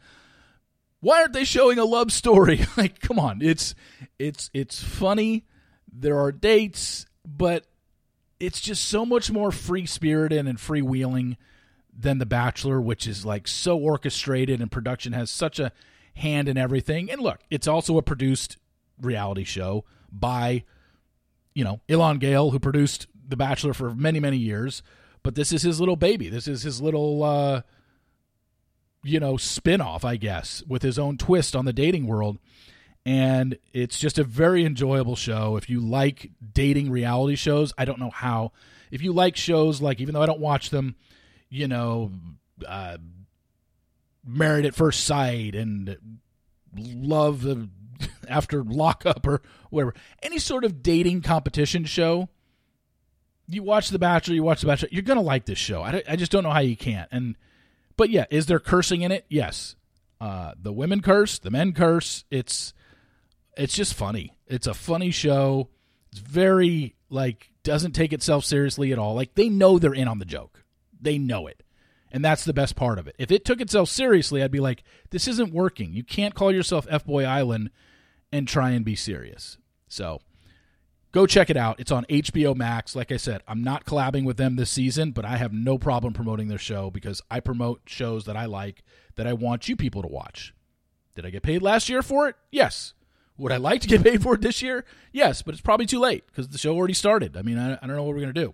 Why 0.99 1.21
aren't 1.21 1.33
they 1.33 1.45
showing 1.45 1.79
a 1.79 1.85
love 1.85 2.11
story? 2.11 2.65
like, 2.77 2.99
come 2.99 3.17
on. 3.17 3.41
It's 3.41 3.73
it's 4.19 4.49
it's 4.53 4.83
funny. 4.83 5.45
There 5.91 6.19
are 6.19 6.31
dates, 6.31 7.05
but 7.25 7.65
it's 8.39 8.61
just 8.61 8.85
so 8.85 9.05
much 9.05 9.31
more 9.31 9.51
free 9.51 9.85
spirited 9.85 10.47
and 10.47 10.57
freewheeling 10.57 11.37
than 11.97 12.19
The 12.19 12.25
Bachelor, 12.25 12.79
which 12.79 13.07
is 13.07 13.25
like 13.25 13.47
so 13.47 13.77
orchestrated 13.77 14.61
and 14.61 14.71
production 14.71 15.13
has 15.13 15.31
such 15.31 15.59
a 15.59 15.71
hand 16.19 16.47
in 16.47 16.57
everything. 16.57 17.11
And 17.11 17.21
look, 17.21 17.39
it's 17.49 17.67
also 17.67 17.97
a 17.97 18.01
produced 18.01 18.57
reality 19.01 19.43
show 19.43 19.85
by, 20.11 20.63
you 21.53 21.63
know, 21.63 21.81
Elan 21.89 22.19
Gale, 22.19 22.51
who 22.51 22.59
produced 22.59 23.07
The 23.27 23.37
Bachelor 23.37 23.73
for 23.73 23.95
many, 23.95 24.19
many 24.19 24.37
years. 24.37 24.83
But 25.23 25.35
this 25.35 25.51
is 25.51 25.63
his 25.63 25.79
little 25.79 25.95
baby. 25.95 26.29
This 26.29 26.47
is 26.47 26.63
his 26.63 26.81
little, 26.81 27.23
uh, 27.23 27.61
you 29.03 29.19
know, 29.19 29.37
spin 29.37 29.81
off, 29.81 30.05
I 30.05 30.15
guess, 30.15 30.63
with 30.67 30.81
his 30.81 30.99
own 30.99 31.17
twist 31.17 31.55
on 31.55 31.65
the 31.65 31.73
dating 31.73 32.07
world. 32.07 32.37
And 33.05 33.57
it's 33.73 33.97
just 33.97 34.19
a 34.19 34.23
very 34.23 34.65
enjoyable 34.65 35.15
show. 35.15 35.55
If 35.57 35.69
you 35.69 35.79
like 35.79 36.31
dating 36.53 36.91
reality 36.91 37.35
shows, 37.35 37.73
I 37.77 37.85
don't 37.85 37.99
know 37.99 38.11
how. 38.11 38.51
If 38.91 39.01
you 39.01 39.13
like 39.13 39.35
shows 39.35 39.81
like, 39.81 39.99
even 39.99 40.13
though 40.13 40.21
I 40.21 40.25
don't 40.25 40.39
watch 40.39 40.69
them, 40.69 40.95
you 41.49 41.67
know, 41.67 42.11
uh, 42.67 42.97
Married 44.29 44.65
at 44.65 44.75
First 44.75 45.03
Sight 45.05 45.55
and 45.55 45.97
Love 46.75 47.45
After 48.29 48.63
Lockup 48.63 49.25
or 49.27 49.41
whatever, 49.69 49.93
any 50.21 50.39
sort 50.39 50.63
of 50.63 50.81
dating 50.81 51.21
competition 51.21 51.83
show, 51.85 52.29
you 53.47 53.63
watch 53.63 53.89
The 53.89 53.99
Bachelor, 53.99 54.35
you 54.35 54.43
watch 54.43 54.61
The 54.61 54.67
Bachelor, 54.67 54.89
you're 54.91 55.01
gonna 55.01 55.21
like 55.21 55.45
this 55.45 55.57
show. 55.57 55.81
I, 55.81 56.03
I 56.07 56.15
just 56.15 56.31
don't 56.31 56.43
know 56.43 56.51
how 56.51 56.59
you 56.59 56.77
can't. 56.77 57.09
And 57.11 57.35
but 57.97 58.09
yeah, 58.09 58.25
is 58.29 58.45
there 58.45 58.59
cursing 58.59 59.01
in 59.01 59.11
it? 59.11 59.25
Yes. 59.29 59.75
Uh, 60.21 60.53
the 60.61 60.71
women 60.71 61.01
curse, 61.01 61.39
the 61.39 61.49
men 61.49 61.73
curse. 61.73 62.23
It's 62.29 62.73
it's 63.57 63.75
just 63.75 63.93
funny. 63.93 64.37
It's 64.47 64.67
a 64.67 64.73
funny 64.73 65.11
show. 65.11 65.69
It's 66.11 66.19
very 66.21 66.95
like 67.09 67.51
doesn't 67.63 67.91
take 67.91 68.13
itself 68.13 68.45
seriously 68.45 68.91
at 68.91 68.99
all. 68.99 69.15
Like 69.15 69.35
they 69.35 69.49
know 69.49 69.79
they're 69.79 69.93
in 69.93 70.07
on 70.07 70.19
the 70.19 70.25
joke. 70.25 70.63
They 71.01 71.17
know 71.17 71.47
it. 71.47 71.63
And 72.11 72.25
that's 72.25 72.43
the 72.43 72.53
best 72.53 72.75
part 72.75 72.97
of 72.97 73.07
it. 73.07 73.15
If 73.19 73.31
it 73.31 73.45
took 73.45 73.61
itself 73.61 73.89
seriously, 73.89 74.41
I'd 74.41 74.51
be 74.51 74.59
like, 74.59 74.83
this 75.11 75.27
isn't 75.27 75.53
working. 75.53 75.93
You 75.93 76.03
can't 76.03 76.33
call 76.33 76.51
yourself 76.51 76.87
F 76.89 77.05
Boy 77.05 77.23
Island 77.23 77.69
and 78.31 78.47
try 78.47 78.71
and 78.71 78.83
be 78.83 78.95
serious. 78.95 79.57
So 79.87 80.21
go 81.11 81.25
check 81.25 81.49
it 81.49 81.57
out. 81.57 81.79
It's 81.79 81.91
on 81.91 82.05
HBO 82.05 82.55
Max. 82.55 82.95
Like 82.95 83.11
I 83.11 83.17
said, 83.17 83.41
I'm 83.47 83.63
not 83.63 83.85
collabing 83.85 84.25
with 84.25 84.37
them 84.37 84.55
this 84.55 84.71
season, 84.71 85.11
but 85.11 85.25
I 85.25 85.37
have 85.37 85.53
no 85.53 85.77
problem 85.77 86.13
promoting 86.13 86.47
their 86.47 86.57
show 86.57 86.89
because 86.89 87.21
I 87.29 87.39
promote 87.39 87.81
shows 87.85 88.25
that 88.25 88.37
I 88.37 88.45
like 88.45 88.83
that 89.15 89.27
I 89.27 89.33
want 89.33 89.69
you 89.69 89.75
people 89.75 90.01
to 90.01 90.07
watch. 90.07 90.53
Did 91.15 91.25
I 91.25 91.29
get 91.29 91.43
paid 91.43 91.61
last 91.61 91.89
year 91.89 92.01
for 92.01 92.27
it? 92.27 92.35
Yes. 92.51 92.93
Would 93.37 93.51
I 93.51 93.57
like 93.57 93.81
to 93.81 93.87
get 93.87 94.03
paid 94.05 94.23
for 94.23 94.35
it 94.35 94.41
this 94.41 94.61
year? 94.61 94.85
Yes, 95.11 95.41
but 95.41 95.53
it's 95.53 95.61
probably 95.61 95.85
too 95.85 95.99
late 95.99 96.25
because 96.27 96.47
the 96.49 96.57
show 96.57 96.75
already 96.75 96.93
started. 96.93 97.37
I 97.37 97.41
mean, 97.41 97.57
I, 97.57 97.73
I 97.73 97.87
don't 97.87 97.95
know 97.95 98.03
what 98.03 98.15
we're 98.15 98.21
going 98.21 98.33
to 98.33 98.41
do, 98.41 98.53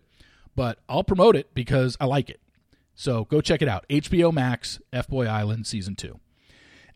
but 0.55 0.79
I'll 0.89 1.03
promote 1.03 1.35
it 1.35 1.53
because 1.53 1.97
I 1.99 2.05
like 2.05 2.29
it. 2.29 2.39
So 2.95 3.25
go 3.25 3.41
check 3.41 3.61
it 3.61 3.67
out. 3.67 3.85
HBO 3.89 4.33
Max, 4.33 4.79
F 4.91 5.07
Boy 5.07 5.27
Island, 5.27 5.67
Season 5.67 5.95
2. 5.95 6.19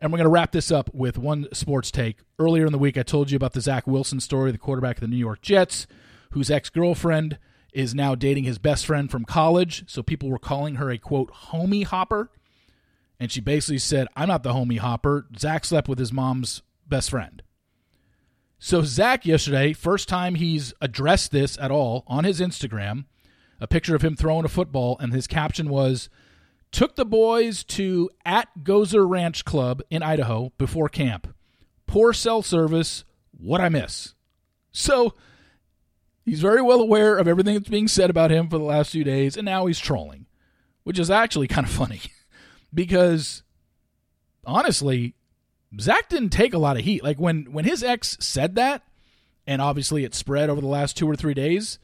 And 0.01 0.11
we're 0.11 0.17
going 0.17 0.25
to 0.25 0.31
wrap 0.31 0.53
this 0.53 0.71
up 0.71 0.89
with 0.93 1.17
one 1.17 1.47
sports 1.53 1.91
take. 1.91 2.19
Earlier 2.39 2.65
in 2.65 2.71
the 2.71 2.79
week, 2.79 2.97
I 2.97 3.03
told 3.03 3.31
you 3.31 3.35
about 3.35 3.51
the 3.51 3.61
Zach 3.61 3.85
Wilson 3.85 4.21
story, 4.21 4.51
the 4.51 4.57
quarterback 4.57 4.97
of 4.97 5.01
the 5.01 5.07
New 5.07 5.17
York 5.17 5.41
Jets, 5.41 5.87
whose 6.31 6.49
ex 6.49 6.69
girlfriend 6.69 7.37
is 7.73 7.93
now 7.93 8.15
dating 8.15 8.45
his 8.45 8.57
best 8.57 8.85
friend 8.85 9.11
from 9.11 9.25
college. 9.25 9.83
So 9.87 10.01
people 10.01 10.29
were 10.29 10.39
calling 10.39 10.75
her 10.75 10.89
a 10.89 10.97
quote, 10.97 11.31
homie 11.31 11.83
hopper. 11.83 12.31
And 13.19 13.29
she 13.29 13.41
basically 13.41 13.79
said, 13.79 14.07
I'm 14.15 14.29
not 14.29 14.43
the 14.43 14.53
homie 14.53 14.79
hopper. 14.79 15.27
Zach 15.37 15.65
slept 15.65 15.89
with 15.89 15.99
his 15.99 16.13
mom's 16.13 16.61
best 16.87 17.09
friend. 17.09 17.43
So 18.57 18.81
Zach 18.81 19.25
yesterday, 19.25 19.73
first 19.73 20.07
time 20.07 20.35
he's 20.35 20.73
addressed 20.81 21.31
this 21.31 21.57
at 21.59 21.71
all 21.71 22.03
on 22.07 22.23
his 22.23 22.39
Instagram, 22.39 23.05
a 23.59 23.67
picture 23.67 23.95
of 23.95 24.01
him 24.01 24.15
throwing 24.15 24.45
a 24.45 24.49
football, 24.49 24.97
and 24.99 25.13
his 25.13 25.27
caption 25.27 25.69
was, 25.69 26.09
Took 26.71 26.95
the 26.95 27.05
boys 27.05 27.63
to 27.65 28.09
at 28.23 28.47
Gozzer 28.63 29.07
Ranch 29.09 29.43
Club 29.43 29.81
in 29.89 30.03
Idaho 30.03 30.51
before 30.57 30.87
camp. 30.87 31.33
Poor 31.87 32.13
cell 32.13 32.41
service. 32.41 33.03
What 33.31 33.61
I 33.61 33.69
miss. 33.69 34.13
So 34.71 35.15
he's 36.25 36.41
very 36.41 36.61
well 36.61 36.81
aware 36.81 37.17
of 37.17 37.27
everything 37.27 37.55
that's 37.55 37.69
being 37.69 37.87
said 37.87 38.09
about 38.09 38.31
him 38.31 38.49
for 38.49 38.57
the 38.57 38.63
last 38.63 38.91
few 38.91 39.03
days, 39.03 39.35
and 39.35 39.45
now 39.45 39.65
he's 39.65 39.79
trolling, 39.79 40.27
which 40.83 40.99
is 40.99 41.09
actually 41.09 41.47
kind 41.47 41.65
of 41.65 41.73
funny 41.73 42.01
because 42.73 43.43
honestly, 44.45 45.15
Zach 45.79 46.09
didn't 46.09 46.29
take 46.29 46.53
a 46.53 46.59
lot 46.59 46.77
of 46.77 46.83
heat. 46.83 47.03
Like 47.03 47.19
when 47.19 47.51
when 47.51 47.65
his 47.65 47.83
ex 47.83 48.17
said 48.19 48.55
that, 48.55 48.83
and 49.47 49.61
obviously 49.61 50.03
it 50.03 50.13
spread 50.13 50.49
over 50.49 50.61
the 50.61 50.67
last 50.67 50.95
two 50.97 51.09
or 51.09 51.15
three 51.15 51.33
days. 51.33 51.79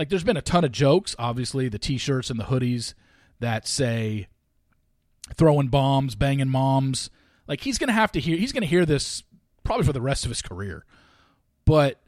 Like 0.00 0.08
there's 0.08 0.24
been 0.24 0.38
a 0.38 0.40
ton 0.40 0.64
of 0.64 0.72
jokes, 0.72 1.14
obviously 1.18 1.68
the 1.68 1.78
t-shirts 1.78 2.30
and 2.30 2.40
the 2.40 2.44
hoodies 2.44 2.94
that 3.38 3.68
say 3.68 4.28
throwing 5.34 5.68
bombs, 5.68 6.14
banging 6.14 6.48
moms. 6.48 7.10
Like 7.46 7.60
he's 7.60 7.76
going 7.76 7.88
to 7.88 7.92
have 7.92 8.10
to 8.12 8.18
hear 8.18 8.38
he's 8.38 8.52
going 8.52 8.62
to 8.62 8.66
hear 8.66 8.86
this 8.86 9.24
probably 9.62 9.84
for 9.84 9.92
the 9.92 10.00
rest 10.00 10.24
of 10.24 10.30
his 10.30 10.40
career. 10.40 10.86
But 11.66 12.00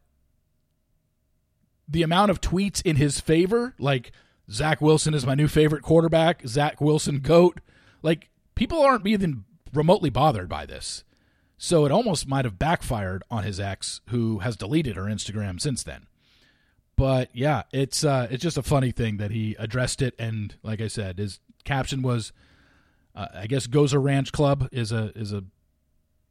the 1.87 2.03
amount 2.03 2.31
of 2.31 2.41
tweets 2.41 2.81
in 2.81 2.97
his 2.97 3.21
favor, 3.21 3.75
like 3.79 4.13
Zach 4.51 4.81
Wilson 4.81 5.13
is 5.13 5.27
my 5.27 5.35
new 5.35 5.47
favorite 5.47 5.83
quarterback, 5.83 6.47
Zach 6.47 6.81
Wilson 6.81 7.19
goat, 7.19 7.61
like 8.03 8.31
people 8.55 8.81
aren't 8.81 9.07
even 9.07 9.45
remotely 9.75 10.09
bothered 10.09 10.49
by 10.49 10.65
this. 10.65 11.05
So 11.59 11.85
it 11.85 11.93
almost 11.93 12.27
might 12.27 12.47
have 12.47 12.59
backfired 12.59 13.23
on 13.31 13.45
his 13.45 13.61
ex, 13.61 14.01
who 14.09 14.39
has 14.39 14.57
deleted 14.57 14.97
her 14.97 15.03
Instagram 15.03 15.61
since 15.61 15.83
then. 15.83 16.07
But 16.97 17.31
yeah, 17.33 17.63
it's 17.73 18.05
uh, 18.05 18.29
it's 18.31 18.43
just 18.43 18.59
a 18.59 18.63
funny 18.63 18.93
thing 18.93 19.17
that 19.17 19.31
he 19.31 19.57
addressed 19.59 20.03
it, 20.03 20.15
and 20.19 20.55
like 20.63 20.81
I 20.81 20.89
said, 20.89 21.19
his 21.19 21.41
caption 21.65 22.03
was, 22.03 22.33
uh, 23.15 23.29
I 23.35 23.47
guess 23.47 23.67
Gozzer 23.67 24.03
Ranch 24.03 24.33
Club 24.33 24.69
is 24.73 24.93
a 24.93 25.13
is 25.17 25.33
a 25.33 25.45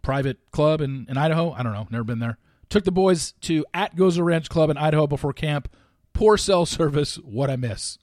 private 0.01 0.37
club 0.51 0.81
in, 0.81 1.05
in 1.09 1.17
Idaho. 1.17 1.51
I 1.51 1.63
don't 1.63 1.73
know, 1.73 1.87
never 1.89 2.03
been 2.03 2.19
there. 2.19 2.37
Took 2.69 2.85
the 2.85 2.91
boys 2.91 3.33
to 3.41 3.65
at 3.73 3.95
Gozzer 3.95 4.23
Ranch 4.23 4.49
Club 4.49 4.69
in 4.69 4.77
Idaho 4.77 5.07
before 5.07 5.33
camp. 5.33 5.67
Poor 6.13 6.37
cell 6.37 6.65
service. 6.67 7.15
What 7.15 7.49
I 7.49 7.55
miss. 7.55 7.97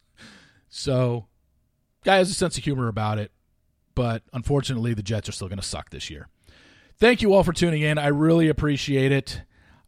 So, 0.68 1.26
guy 2.04 2.16
has 2.16 2.30
a 2.30 2.34
sense 2.34 2.58
of 2.58 2.64
humor 2.64 2.88
about 2.88 3.18
it, 3.18 3.32
but 3.94 4.22
unfortunately, 4.32 4.92
the 4.92 5.02
Jets 5.02 5.28
are 5.28 5.32
still 5.32 5.48
going 5.48 5.58
to 5.58 5.64
suck 5.64 5.90
this 5.90 6.10
year. 6.10 6.28
Thank 6.98 7.22
you 7.22 7.32
all 7.32 7.44
for 7.44 7.52
tuning 7.52 7.82
in. 7.82 7.96
I 7.96 8.08
really 8.08 8.48
appreciate 8.48 9.12
it. 9.12 9.42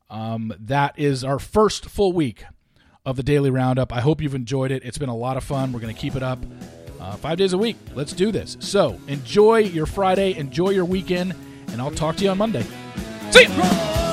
Um, 0.08 0.52
that 0.58 0.98
is 0.98 1.22
our 1.22 1.38
first 1.38 1.86
full 1.86 2.12
week 2.12 2.44
of 3.04 3.16
the 3.16 3.22
daily 3.22 3.50
roundup. 3.50 3.92
I 3.92 4.00
hope 4.00 4.20
you've 4.20 4.34
enjoyed 4.34 4.70
it. 4.70 4.82
It's 4.84 4.98
been 4.98 5.08
a 5.08 5.16
lot 5.16 5.36
of 5.36 5.44
fun. 5.44 5.72
We're 5.72 5.80
going 5.80 5.94
to 5.94 6.00
keep 6.00 6.16
it 6.16 6.22
up 6.22 6.38
uh, 7.00 7.16
five 7.16 7.38
days 7.38 7.52
a 7.52 7.58
week. 7.58 7.76
Let's 7.94 8.12
do 8.12 8.30
this. 8.30 8.56
So 8.60 8.98
enjoy 9.08 9.58
your 9.58 9.86
Friday, 9.86 10.36
enjoy 10.36 10.70
your 10.70 10.84
weekend, 10.84 11.34
and 11.68 11.80
I'll 11.80 11.90
talk 11.90 12.16
to 12.16 12.24
you 12.24 12.30
on 12.30 12.38
Monday. 12.38 12.64
See 13.30 13.44
you. 13.44 14.09